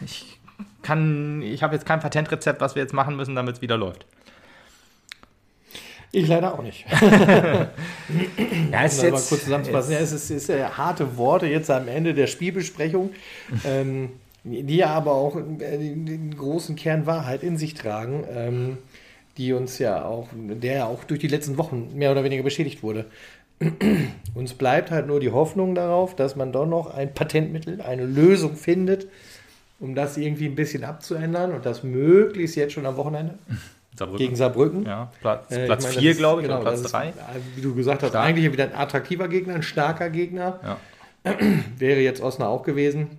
[0.00, 0.38] Ich
[0.82, 4.06] kann, ich habe jetzt kein Patentrezept, was wir jetzt machen müssen, damit es wieder läuft.
[6.10, 6.86] Ich leider auch nicht.
[7.00, 7.70] ja,
[8.84, 9.92] es ist jetzt, mal kurz zusammenzufassen.
[9.92, 13.10] Ja, es ist, ist ja harte Worte jetzt am Ende der Spielbesprechung,
[13.66, 14.10] ähm,
[14.42, 18.78] die ja aber auch den, den, großen Kern Wahrheit in sich tragen, ähm,
[19.36, 22.82] die uns ja auch, der ja auch durch die letzten Wochen mehr oder weniger beschädigt
[22.82, 23.04] wurde.
[24.34, 28.56] uns bleibt halt nur die Hoffnung darauf, dass man doch noch ein Patentmittel, eine Lösung
[28.56, 29.08] findet,
[29.78, 33.38] um das irgendwie ein bisschen abzuändern und das möglichst jetzt schon am Wochenende.
[33.98, 34.24] Saarbrücken.
[34.24, 34.86] Gegen Saarbrücken.
[34.86, 37.12] Ja, Platz 4, äh, meine, glaube ich, genau, oder Platz 3.
[37.56, 38.26] Wie du gesagt hast, Stark.
[38.26, 40.60] eigentlich wieder ein attraktiver Gegner, ein starker Gegner.
[41.24, 41.36] Ja.
[41.78, 43.18] Wäre jetzt Osnabrück auch gewesen.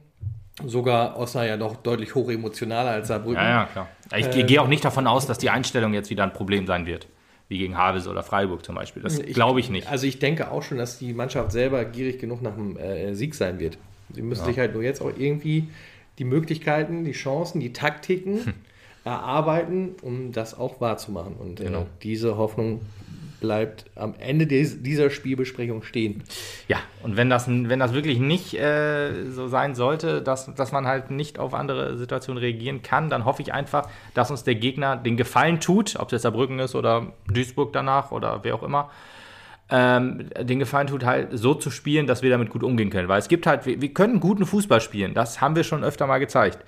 [0.65, 3.41] Sogar Osnabrück ja noch deutlich hochemotionaler als Saarbrücken.
[3.41, 3.88] Ja, ja, klar.
[4.17, 6.86] Ich äh, gehe auch nicht davon aus, dass die Einstellung jetzt wieder ein Problem sein
[6.86, 7.07] wird.
[7.47, 9.01] Wie gegen Havels oder Freiburg zum Beispiel.
[9.01, 9.89] Das glaube ich nicht.
[9.89, 13.34] Also ich denke auch schon, dass die Mannschaft selber gierig genug nach dem äh, Sieg
[13.34, 13.77] sein wird.
[14.13, 14.47] Sie müssen ja.
[14.47, 15.67] sich halt nur jetzt auch irgendwie
[16.19, 18.53] die Möglichkeiten, die Chancen, die Taktiken hm
[19.04, 21.36] erarbeiten, um das auch wahrzumachen.
[21.36, 21.82] Und äh, genau.
[21.82, 22.82] äh, diese Hoffnung
[23.39, 26.24] bleibt am Ende des, dieser Spielbesprechung stehen.
[26.68, 30.88] Ja, und wenn das, wenn das wirklich nicht äh, so sein sollte, dass, dass man
[30.88, 34.97] halt nicht auf andere Situationen reagieren kann, dann hoffe ich einfach, dass uns der Gegner
[34.97, 38.89] den Gefallen tut, ob es Saarbrücken ist oder Duisburg danach oder wer auch immer,
[39.70, 43.08] ähm, den Gefallen tut, halt so zu spielen, dass wir damit gut umgehen können.
[43.08, 46.08] Weil es gibt halt, wir, wir können guten Fußball spielen, das haben wir schon öfter
[46.08, 46.60] mal gezeigt.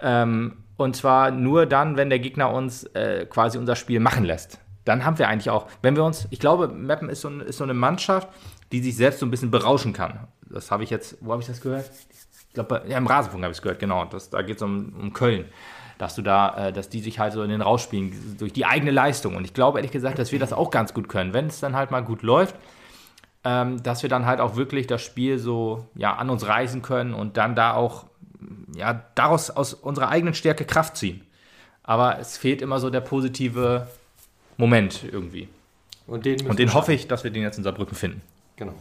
[0.00, 4.60] Ähm, und zwar nur dann, wenn der Gegner uns äh, quasi unser Spiel machen lässt.
[4.84, 7.64] Dann haben wir eigentlich auch, wenn wir uns, ich glaube, Meppen ist so, ist so
[7.64, 8.28] eine Mannschaft,
[8.72, 10.28] die sich selbst so ein bisschen berauschen kann.
[10.48, 11.90] Das habe ich jetzt, wo habe ich das gehört?
[12.48, 14.06] Ich glaube, ja, im Rasenfunk habe ich es gehört, genau.
[14.06, 15.44] Das, da geht es um, um Köln
[15.98, 18.64] dass du da, äh, dass die sich halt so in den Rausch spielen durch die
[18.64, 19.36] eigene Leistung.
[19.36, 21.74] Und ich glaube ehrlich gesagt, dass wir das auch ganz gut können, wenn es dann
[21.74, 22.54] halt mal gut läuft,
[23.44, 27.14] ähm, dass wir dann halt auch wirklich das Spiel so ja an uns reißen können
[27.14, 28.06] und dann da auch
[28.74, 31.22] ja, daraus aus unserer eigenen Stärke Kraft ziehen.
[31.82, 33.88] Aber es fehlt immer so der positive
[34.56, 35.48] Moment irgendwie.
[36.06, 38.22] Und den, Und den hoffe ich, dass wir den jetzt in Saarbrücken finden.
[38.56, 38.74] Genau.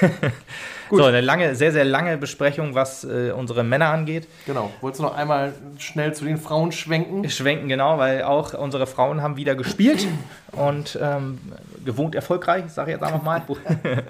[0.90, 4.28] so, eine lange, sehr, sehr lange Besprechung, was äh, unsere Männer angeht.
[4.46, 4.70] Genau.
[4.80, 7.28] Wolltest du noch einmal schnell zu den Frauen schwenken?
[7.28, 10.06] Schwenken, genau, weil auch unsere Frauen haben wieder gespielt
[10.52, 11.40] und ähm,
[11.84, 13.42] gewohnt erfolgreich, sage ich jetzt einfach mal.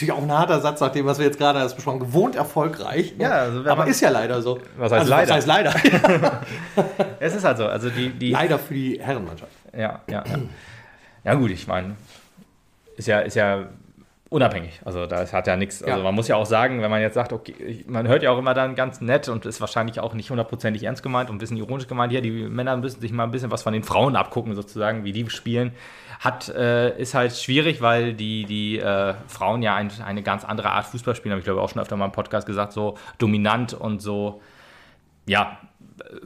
[0.00, 2.06] Natürlich auch ein harter Satz, nach dem, was wir jetzt gerade erst besprochen haben.
[2.06, 3.12] Gewohnt erfolgreich.
[3.18, 4.58] Ja, also aber ist ja leider so.
[4.78, 5.28] Was heißt also, leider?
[5.28, 5.74] Was heißt leider?
[7.20, 7.66] es ist halt so.
[7.66, 9.52] Also die, die leider für die Herrenmannschaft.
[9.76, 10.38] Ja, ja, ja.
[11.22, 11.96] Ja, gut, ich meine,
[12.96, 13.66] ist ja, ist ja
[14.30, 14.80] unabhängig.
[14.84, 15.82] Also das hat ja nichts.
[15.82, 16.02] Also ja.
[16.04, 18.54] man muss ja auch sagen, wenn man jetzt sagt, okay, man hört ja auch immer
[18.54, 21.88] dann ganz nett und ist wahrscheinlich auch nicht hundertprozentig ernst gemeint und ein bisschen ironisch
[21.88, 25.04] gemeint, ja, die Männer müssen sich mal ein bisschen was von den Frauen abgucken, sozusagen,
[25.04, 25.72] wie die spielen
[26.20, 30.70] hat, äh, ist halt schwierig, weil die, die äh, Frauen ja ein, eine ganz andere
[30.70, 33.74] Art Fußball spielen, habe ich glaube auch schon öfter mal im Podcast gesagt, so dominant
[33.74, 34.40] und so,
[35.26, 35.58] ja,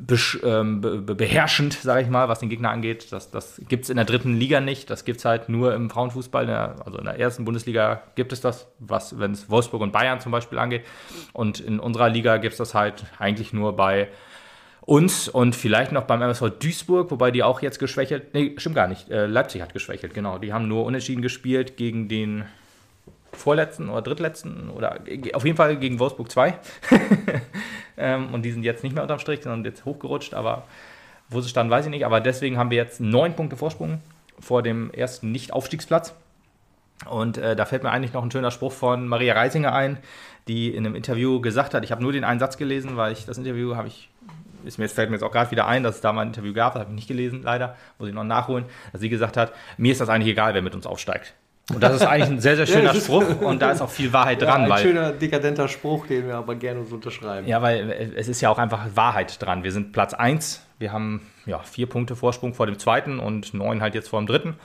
[0.00, 3.12] beherrschend, sage ich mal, was den Gegner angeht.
[3.12, 4.90] Das, das gibt es in der dritten Liga nicht.
[4.90, 6.48] Das gibt es halt nur im Frauenfußball.
[6.84, 10.32] Also in der ersten Bundesliga gibt es das, was, wenn es Wolfsburg und Bayern zum
[10.32, 10.84] Beispiel angeht.
[11.32, 14.08] Und in unserer Liga gibt es das halt eigentlich nur bei
[14.86, 18.86] uns und vielleicht noch beim MSV Duisburg, wobei die auch jetzt geschwächelt, nee, stimmt gar
[18.86, 20.38] nicht, äh, Leipzig hat geschwächelt, genau.
[20.38, 22.44] Die haben nur unentschieden gespielt gegen den
[23.34, 25.00] vorletzten oder drittletzten oder
[25.34, 26.58] auf jeden Fall gegen Wolfsburg 2.
[27.96, 30.64] ähm, und die sind jetzt nicht mehr unterm Strich, sondern jetzt hochgerutscht, aber
[31.28, 32.06] wo sie standen, weiß ich nicht.
[32.06, 34.00] Aber deswegen haben wir jetzt neun Punkte Vorsprung
[34.38, 36.14] vor dem ersten Nicht-Aufstiegsplatz.
[37.08, 39.98] Und äh, da fällt mir eigentlich noch ein schöner Spruch von Maria Reisinger ein,
[40.48, 43.26] die in einem Interview gesagt hat, ich habe nur den einen Satz gelesen, weil ich
[43.26, 44.08] das Interview habe ich
[44.64, 46.54] ist mir fällt mir jetzt auch gerade wieder ein, dass es da mal ein Interview
[46.54, 49.52] gab, das habe ich nicht gelesen, leider, muss ich noch nachholen, dass sie gesagt hat,
[49.76, 51.34] mir ist das eigentlich egal, wer mit uns aufsteigt.
[51.72, 54.12] Und das ist eigentlich ein sehr, sehr schöner ja, Spruch und da ist auch viel
[54.12, 54.64] Wahrheit ja, dran.
[54.64, 57.46] Ein weil, schöner, dekadenter Spruch, den wir aber gerne so unterschreiben.
[57.46, 59.64] Ja, weil es ist ja auch einfach Wahrheit dran.
[59.64, 63.80] Wir sind Platz 1, wir haben ja, vier Punkte Vorsprung vor dem zweiten und neun
[63.80, 64.56] halt jetzt vor dem dritten.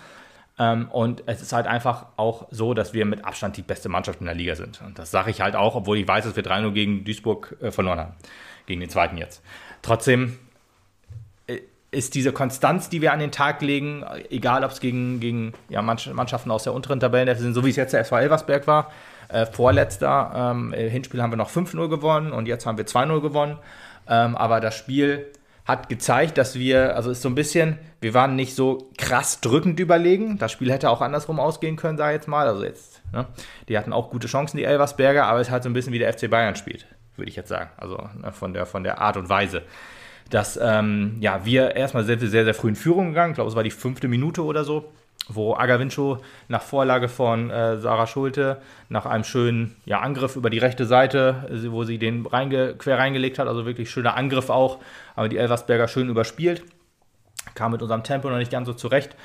[0.58, 4.20] Ähm, und es ist halt einfach auch so, dass wir mit Abstand die beste Mannschaft
[4.20, 4.82] in der Liga sind.
[4.86, 7.72] Und das sage ich halt auch, obwohl ich weiß, dass wir 3-0 gegen Duisburg äh,
[7.72, 8.14] verloren haben.
[8.66, 9.42] Gegen den zweiten jetzt.
[9.82, 10.38] Trotzdem
[11.92, 15.82] ist diese Konstanz, die wir an den Tag legen, egal ob es gegen, gegen ja,
[15.82, 18.92] Mannschaften aus der unteren Tabellenhälfte sind, so wie es jetzt der SV Elversberg war,
[19.32, 23.60] Äh, vorletzter ähm, Hinspiel haben wir noch 5-0 gewonnen und jetzt haben wir 2-0 gewonnen.
[24.08, 25.28] Ähm, aber das Spiel
[25.66, 29.80] hat gezeigt, dass wir, also ist so ein bisschen, wir waren nicht so krass drückend
[29.80, 30.40] überlegen.
[30.40, 32.48] Das Spiel hätte auch andersrum ausgehen können, sage ich jetzt mal.
[32.48, 33.28] Also jetzt, ne?
[33.68, 36.12] die hatten auch gute Chancen, die Elversberger, aber es hat so ein bisschen wie der
[36.12, 37.70] FC Bayern spielt, würde ich jetzt sagen.
[37.78, 39.62] Also ne, von, der, von der Art und Weise.
[40.30, 43.56] Dass ähm, ja, wir erstmal sehr, sehr, sehr früh in Führung gegangen, ich glaube, es
[43.56, 44.92] war die fünfte Minute oder so
[45.30, 46.18] wo Agavincho
[46.48, 51.50] nach Vorlage von äh, Sarah Schulte nach einem schönen ja, Angriff über die rechte Seite,
[51.50, 54.80] äh, wo sie den reinge quer reingelegt hat, also wirklich schöner Angriff auch,
[55.16, 56.64] aber die Elversberger schön überspielt,
[57.54, 59.16] kam mit unserem Tempo noch nicht ganz so zurecht,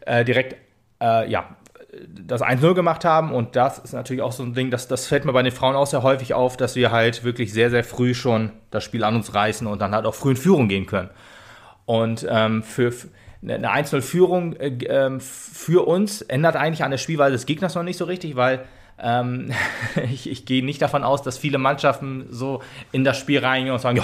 [0.00, 0.56] äh, direkt
[1.00, 1.56] äh, ja,
[2.08, 5.24] das 1-0 gemacht haben und das ist natürlich auch so ein Ding, das, das fällt
[5.24, 8.14] mir bei den Frauen auch sehr häufig auf, dass wir halt wirklich sehr, sehr früh
[8.14, 11.10] schon das Spiel an uns reißen und dann halt auch früh in Führung gehen können.
[11.84, 12.92] Und ähm, für,
[13.42, 17.96] eine 1-0-Führung äh, ähm, für uns ändert eigentlich an der Spielweise des Gegners noch nicht
[17.96, 18.64] so richtig, weil
[18.98, 19.52] ähm,
[20.12, 22.62] ich, ich gehe nicht davon aus, dass viele Mannschaften so
[22.92, 23.98] in das Spiel reingehen und sagen,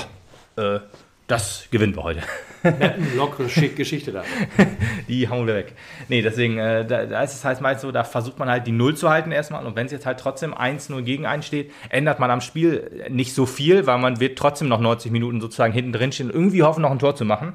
[0.57, 0.80] ja, äh,
[1.29, 2.22] das gewinnen wir heute.
[2.62, 4.24] eine lockere Geschichte da.
[5.09, 5.74] Die hauen wir weg.
[6.09, 8.72] Nee, deswegen, äh, da, da, ist es halt meist so, da versucht man halt die
[8.72, 9.64] Null zu halten erstmal.
[9.64, 13.35] Und wenn es jetzt halt trotzdem 1-0 gegen einen steht, ändert man am Spiel nicht
[13.35, 16.62] so viel, weil man wird trotzdem noch 90 Minuten sozusagen hinten drin stehen und irgendwie
[16.62, 17.55] hoffen, noch ein Tor zu machen.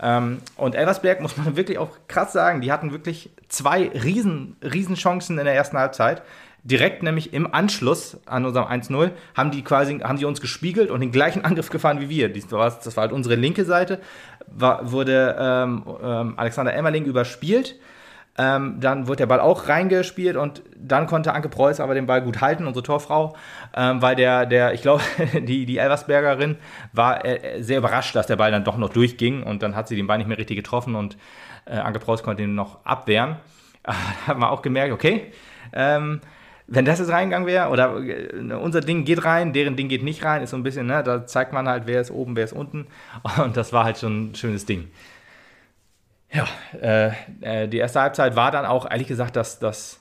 [0.00, 4.94] Ähm, und Elversberg muss man wirklich auch krass sagen, die hatten wirklich zwei riesen, riesen
[4.94, 6.22] Chancen in der ersten Halbzeit.
[6.70, 11.00] Direkt nämlich im Anschluss an unserem 1-0 haben die quasi haben die uns gespiegelt und
[11.00, 12.32] den gleichen Angriff gefahren wie wir.
[12.32, 14.00] Das war, das war halt unsere linke Seite,
[14.46, 17.76] war, wurde ähm, ähm, Alexander Emmerling überspielt
[18.38, 22.22] ähm, dann wird der Ball auch reingespielt und dann konnte Anke Preuß aber den Ball
[22.22, 23.36] gut halten, unsere Torfrau,
[23.74, 25.02] ähm, weil der, der, ich glaube,
[25.42, 26.56] die, die Elversbergerin
[26.92, 29.96] war äh, sehr überrascht, dass der Ball dann doch noch durchging und dann hat sie
[29.96, 31.18] den Ball nicht mehr richtig getroffen und
[31.64, 33.36] äh, Anke Preuß konnte ihn noch abwehren.
[33.82, 33.94] da
[34.28, 35.32] hat man auch gemerkt, okay,
[35.72, 36.20] ähm,
[36.70, 40.22] wenn das jetzt reingegangen wäre, oder äh, unser Ding geht rein, deren Ding geht nicht
[40.22, 42.52] rein, ist so ein bisschen, ne, da zeigt man halt, wer ist oben, wer ist
[42.52, 42.86] unten.
[43.42, 44.90] Und das war halt schon ein schönes Ding.
[46.30, 46.46] Ja,
[46.80, 47.10] äh,
[47.40, 50.00] äh, die erste Halbzeit war dann auch, ehrlich gesagt, das, das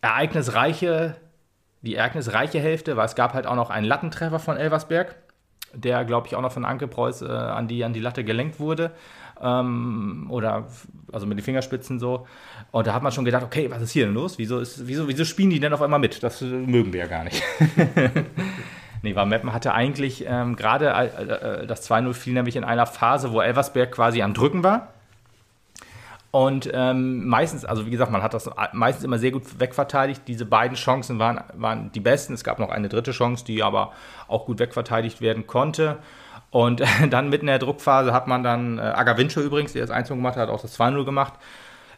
[0.00, 1.16] ereignisreiche,
[1.82, 5.14] die ereignisreiche Hälfte, weil es gab halt auch noch einen Lattentreffer von Elversberg,
[5.74, 8.58] der, glaube ich, auch noch von Anke Preuß äh, an, die, an die Latte gelenkt
[8.58, 8.92] wurde.
[9.40, 10.66] Ähm, oder
[11.12, 12.26] also mit den Fingerspitzen so.
[12.70, 14.38] Und da hat man schon gedacht, okay, was ist hier denn los?
[14.38, 16.22] Wieso, ist, wieso, wieso spielen die denn auf einmal mit?
[16.22, 17.42] Das mögen wir ja gar nicht.
[19.02, 22.86] nee, weil Meppen hatte eigentlich ähm, gerade äh, äh das 2-0 fiel nämlich in einer
[22.86, 24.88] Phase, wo Elversberg quasi am Drücken war
[26.36, 30.20] und ähm, meistens, also wie gesagt, man hat das meistens immer sehr gut wegverteidigt.
[30.28, 32.34] Diese beiden Chancen waren, waren die besten.
[32.34, 33.92] Es gab noch eine dritte Chance, die aber
[34.28, 35.96] auch gut wegverteidigt werden konnte.
[36.50, 39.90] Und äh, dann mitten in der Druckphase hat man dann, äh, Agavincho übrigens, der das
[39.90, 41.34] 1 gemacht hat, auch das 2-0 gemacht.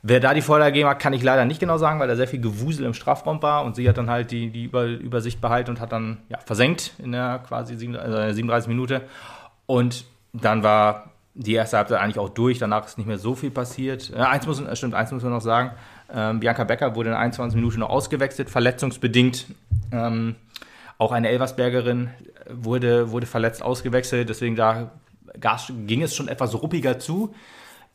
[0.03, 2.29] Wer da die Vorlage gegeben hat, kann ich leider nicht genau sagen, weil da sehr
[2.29, 5.71] viel Gewusel im Strafraum war und sie hat dann halt die, die Über Übersicht behalten
[5.71, 9.03] und hat dann ja, versenkt in der quasi 37 äh, Minute.
[9.67, 13.51] Und dann war die erste Halbzeit eigentlich auch durch, danach ist nicht mehr so viel
[13.51, 14.13] passiert.
[14.15, 15.73] Äh, eins muss, stimmt, eins muss man noch sagen.
[16.13, 19.47] Ähm, Bianca Becker wurde in 21 Minuten noch ausgewechselt, verletzungsbedingt.
[19.93, 20.37] Ähm,
[20.99, 22.11] auch eine Elversbergerin
[22.51, 24.91] wurde, wurde verletzt ausgewechselt, deswegen da
[25.87, 27.35] ging es schon etwas ruppiger zu.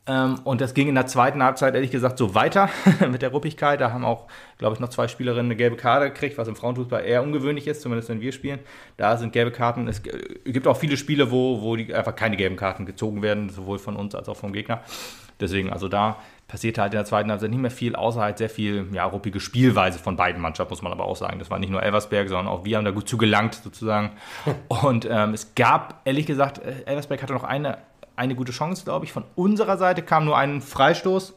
[0.05, 2.69] Ähm, und das ging in der zweiten Halbzeit ehrlich gesagt so weiter
[3.09, 3.79] mit der Ruppigkeit.
[3.79, 4.27] Da haben auch,
[4.57, 7.81] glaube ich, noch zwei Spielerinnen eine gelbe Karte gekriegt, was im Frauenfußball eher ungewöhnlich ist,
[7.81, 8.59] zumindest wenn wir spielen.
[8.97, 9.87] Da sind gelbe Karten.
[9.87, 13.79] Es gibt auch viele Spiele, wo, wo die einfach keine gelben Karten gezogen werden, sowohl
[13.79, 14.81] von uns als auch vom Gegner.
[15.39, 16.17] Deswegen, also da
[16.53, 19.39] passierte halt in der zweiten Halbzeit nicht mehr viel, außer halt sehr viel ja, ruppige
[19.39, 21.39] Spielweise von beiden Mannschaften, muss man aber auch sagen.
[21.39, 24.11] Das war nicht nur Elversberg, sondern auch wir haben da gut zugelangt sozusagen.
[24.67, 27.79] Und ähm, es gab, ehrlich gesagt, äh, Elversberg hatte noch eine
[28.15, 29.11] eine gute Chance, glaube ich.
[29.11, 31.33] Von unserer Seite kam nur ein Freistoß,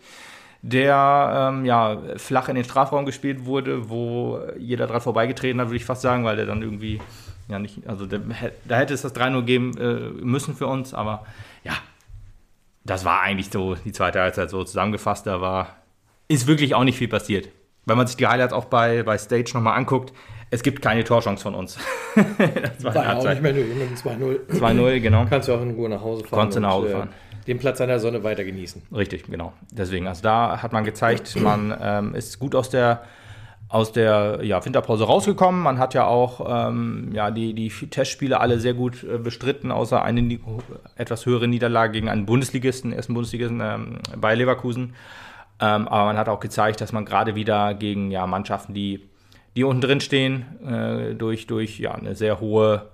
[0.61, 5.79] der ähm, ja, flach in den Strafraum gespielt wurde, wo jeder dran vorbeigetreten hat, würde
[5.79, 7.01] ich fast sagen, weil der dann irgendwie,
[7.49, 8.21] ja nicht, also der,
[8.67, 11.25] da hätte es das 3-0 geben äh, müssen für uns, aber
[11.65, 11.73] ja,
[12.87, 15.27] das war eigentlich so die zweite Halbzeit so zusammengefasst.
[15.27, 15.77] Da war,
[16.29, 17.49] ist wirklich auch nicht viel passiert.
[17.85, 20.13] Wenn man sich die Highlights auch bei, bei Stage nochmal anguckt,
[20.51, 21.79] es gibt keine Torchance von uns.
[22.15, 24.61] das war, war auch nicht mehr nur mit 2-0.
[24.61, 25.27] 2-0, genau.
[25.29, 26.39] Kannst du auch in Ruhe nach Hause fahren.
[26.39, 27.09] Konntest du nach Hause fahren.
[27.09, 28.83] Äh, den Platz an der Sonne weiter genießen.
[28.93, 29.53] Richtig, genau.
[29.71, 33.03] Deswegen, also da hat man gezeigt, man ähm, ist gut aus der
[33.69, 35.63] aus der ja, Winterpause rausgekommen.
[35.63, 40.03] Man hat ja auch ähm, ja, die, die Testspiele alle sehr gut äh, bestritten, außer
[40.03, 40.39] eine
[40.95, 44.95] etwas höhere Niederlage gegen einen Bundesligisten, ersten Bundesligisten ähm, bei Leverkusen.
[45.59, 49.09] Ähm, aber man hat auch gezeigt, dass man gerade wieder gegen ja, Mannschaften, die
[49.57, 52.91] die unten drin stehen, äh, durch, durch ja, eine sehr hohe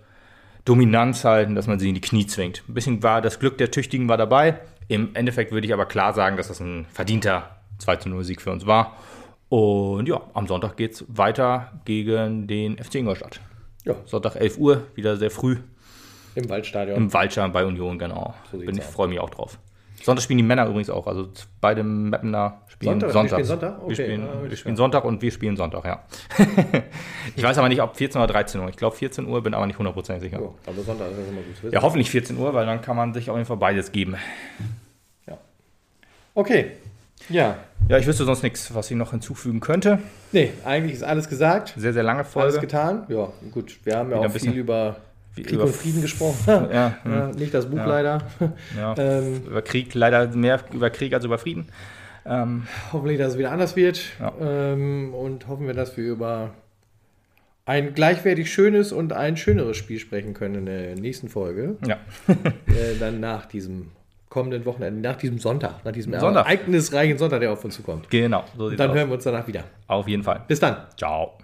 [0.64, 2.62] Dominanz halten, dass man sie in die Knie zwingt.
[2.68, 4.60] Ein bisschen war das Glück der Tüchtigen war dabei.
[4.86, 8.96] Im Endeffekt würde ich aber klar sagen, dass das ein verdienter 2-0-Sieg für uns war.
[9.52, 13.38] Und ja, am Sonntag geht es weiter gegen den FC Ingolstadt.
[13.84, 13.96] Ja.
[14.06, 15.58] Sonntag 11 Uhr, wieder sehr früh
[16.34, 16.96] Im Waldstadion.
[16.96, 18.32] im Waldstadion bei Union, genau.
[18.50, 19.58] So Bin ich freue mich auch drauf.
[20.02, 21.06] Sonntag spielen die Männer übrigens auch.
[21.06, 21.28] Also
[21.60, 23.08] beide Mappener spielen Sonntag?
[23.08, 23.30] Wir Sonntag.
[23.34, 23.78] spielen Sonntag?
[23.80, 26.02] Wir Okay, spielen, ja, wir spielen Sonntag und wir spielen Sonntag, ja.
[27.36, 28.70] ich weiß aber nicht, ob 14 oder 13 Uhr.
[28.70, 30.40] Ich glaube 14 Uhr, bin aber nicht 100% sicher.
[30.40, 31.74] Ja, aber Sonntag ist immer gut zu wissen.
[31.74, 34.16] Ja, hoffentlich 14 Uhr, weil dann kann man sich auf jeden Fall beides geben.
[36.34, 36.70] Okay.
[37.28, 37.56] Ja.
[37.88, 39.98] Ja, ich wüsste sonst nichts, was ich noch hinzufügen könnte.
[40.30, 41.74] Nee, eigentlich ist alles gesagt.
[41.76, 42.60] Sehr, sehr lange Alles Folge.
[42.60, 43.04] getan.
[43.08, 43.76] Ja, gut.
[43.84, 44.96] Wir haben ja Wieder auch viel über
[45.34, 46.38] Krieg über- und Frieden gesprochen.
[46.72, 47.86] Ja, hm, Ja, nicht das Buch Ja.
[47.86, 48.22] leider.
[48.76, 48.94] ja.
[48.98, 51.66] Ähm, Über Krieg, leider mehr über Krieg als über Frieden.
[52.24, 54.00] Ähm, hoffentlich, dass es wieder anders wird.
[54.40, 56.50] Ähm, und hoffen wir, dass wir über
[57.66, 61.76] ein gleichwertig schönes und ein schöneres Spiel sprechen können in der nächsten Folge.
[61.86, 61.96] ja.
[62.28, 63.88] äh, dann nach diesem
[64.32, 66.46] kommenden Wochenende, nach diesem Sonntag, nach diesem Sonntag.
[66.46, 68.08] ereignisreichen Sonntag, der auf uns zukommt.
[68.08, 68.96] Genau, so dann aus.
[68.96, 69.64] hören wir uns danach wieder.
[69.86, 70.40] Auf jeden Fall.
[70.48, 70.76] Bis dann.
[70.96, 71.34] Ciao.